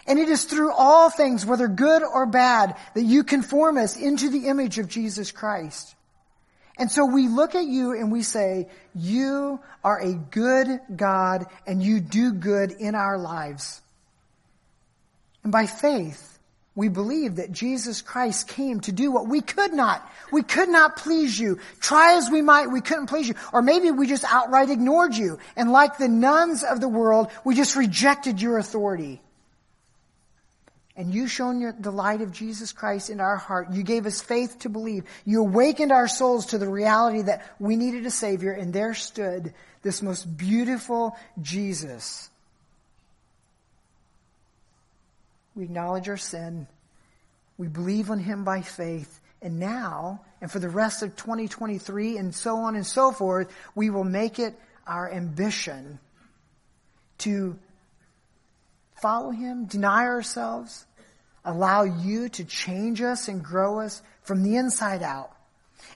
And 0.06 0.20
it 0.20 0.28
is 0.28 0.44
through 0.44 0.74
all 0.74 1.10
things, 1.10 1.46
whether 1.46 1.68
good 1.68 2.04
or 2.04 2.26
bad, 2.26 2.76
that 2.94 3.04
you 3.04 3.24
conform 3.24 3.78
us 3.78 3.96
into 3.96 4.30
the 4.30 4.48
image 4.48 4.78
of 4.80 4.90
Jesus 4.90 5.32
Christ. 5.32 5.96
And 6.78 6.92
so 6.92 7.06
we 7.06 7.28
look 7.28 7.56
at 7.56 7.66
you 7.66 7.94
and 7.94 8.12
we 8.12 8.24
say, 8.24 8.68
you 8.96 9.60
are 9.84 10.00
a 10.00 10.14
good 10.14 10.80
God 10.94 11.46
and 11.68 11.82
you 11.82 12.00
do 12.00 12.34
good 12.34 12.72
in 12.72 12.96
our 12.96 13.18
lives. 13.18 13.82
And 15.44 15.52
by 15.52 15.68
faith, 15.68 16.33
we 16.76 16.90
believe 16.90 17.36
that 17.36 17.52
Jesus 17.52 18.02
Christ 18.02 18.48
came 18.48 18.80
to 18.82 18.92
do 18.92 19.12
what 19.12 19.28
we 19.28 19.42
could 19.42 19.74
not. 19.74 20.10
We 20.32 20.42
could 20.42 20.70
not 20.70 20.98
please 20.98 21.40
you. 21.40 21.60
Try 21.80 22.18
as 22.18 22.32
we 22.32 22.42
might, 22.42 22.68
we 22.68 22.82
couldn't 22.82 23.08
please 23.08 23.28
you. 23.28 23.36
Or 23.52 23.62
maybe 23.62 23.92
we 23.92 24.08
just 24.08 24.24
outright 24.24 24.72
ignored 24.72 25.16
you. 25.16 25.38
And 25.56 25.72
like 25.72 25.98
the 25.98 26.08
nones 26.08 26.64
of 26.64 26.82
the 26.82 26.90
world, 26.90 27.28
we 27.44 27.54
just 27.54 27.76
rejected 27.76 28.42
your 28.42 28.58
authority. 28.58 29.22
And 30.96 31.14
you 31.14 31.28
shone 31.28 31.60
your, 31.60 31.74
the 31.80 31.92
light 31.92 32.22
of 32.22 32.32
Jesus 32.32 32.72
Christ 32.72 33.12
in 33.12 33.20
our 33.20 33.38
heart. 33.38 33.72
You 33.72 33.84
gave 33.84 34.08
us 34.08 34.22
faith 34.22 34.60
to 34.60 34.70
believe. 34.70 35.04
You 35.26 35.42
awakened 35.42 35.92
our 35.92 36.08
souls 36.08 36.48
to 36.48 36.58
the 36.58 36.70
reality 36.70 37.22
that 37.24 37.48
we 37.60 37.76
needed 37.76 38.06
a 38.06 38.12
Savior, 38.12 38.52
and 38.52 38.74
there 38.74 38.94
stood 38.94 39.54
this 39.82 40.02
most 40.02 40.38
beautiful 40.38 41.18
Jesus 41.42 42.30
We 45.56 45.64
acknowledge 45.64 46.10
our 46.10 46.18
sin. 46.18 46.68
We 47.58 47.68
believe 47.68 48.10
on 48.10 48.20
Him 48.20 48.44
by 48.44 48.62
faith. 48.62 49.20
And 49.42 49.60
now, 49.60 50.22
and 50.42 50.50
for 50.50 50.60
the 50.60 50.70
rest 50.70 51.04
of 51.04 51.16
2023 51.16 52.18
and 52.18 52.34
so 52.34 52.58
on 52.58 52.76
and 52.76 52.86
so 52.86 53.12
forth, 53.12 53.54
we 53.76 53.90
will 53.90 54.06
make 54.06 54.40
it 54.40 54.58
our 54.88 55.12
ambition 55.12 56.00
to 57.20 57.58
follow 59.02 59.32
Him, 59.32 59.66
deny 59.66 60.06
ourselves, 60.06 60.86
allow 61.46 61.84
you 61.84 62.30
to 62.30 62.46
change 62.46 63.02
us 63.02 63.28
and 63.28 63.44
grow 63.44 63.82
us 63.82 64.02
from 64.22 64.44
the 64.44 64.56
inside 64.56 65.04
out. 65.04 65.32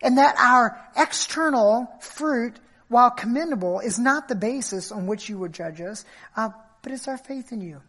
And 0.02 0.18
that 0.18 0.36
our 0.38 0.78
external 0.98 1.90
fruit, 2.02 2.60
while 2.90 3.10
commendable, 3.10 3.80
is 3.80 3.98
not 3.98 4.28
the 4.28 4.36
basis 4.36 4.92
on 4.92 5.08
which 5.08 5.30
you 5.30 5.38
would 5.40 5.54
judge 5.54 5.80
us, 5.80 6.04
uh, 6.36 6.50
but 6.82 6.92
it's 6.92 7.08
our 7.08 7.18
faith 7.18 7.54
in 7.54 7.62
you 7.62 7.82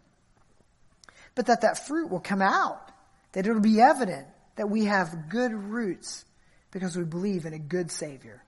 but 1.38 1.46
that 1.46 1.60
that 1.60 1.86
fruit 1.86 2.10
will 2.10 2.18
come 2.18 2.42
out, 2.42 2.90
that 3.30 3.46
it'll 3.46 3.60
be 3.60 3.80
evident 3.80 4.26
that 4.56 4.68
we 4.68 4.86
have 4.86 5.28
good 5.28 5.52
roots 5.52 6.24
because 6.72 6.96
we 6.96 7.04
believe 7.04 7.46
in 7.46 7.52
a 7.52 7.60
good 7.60 7.92
Savior. 7.92 8.42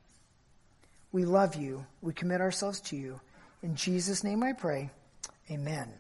We 1.12 1.24
love 1.24 1.55
you. 1.55 1.86
We 2.03 2.14
commit 2.14 2.41
ourselves 2.41 2.80
to 2.88 2.97
you. 2.97 3.20
In 3.62 3.76
Jesus' 3.76 4.24
name 4.24 4.43
I 4.43 4.55
pray. 4.55 4.91
Amen. 5.49 5.99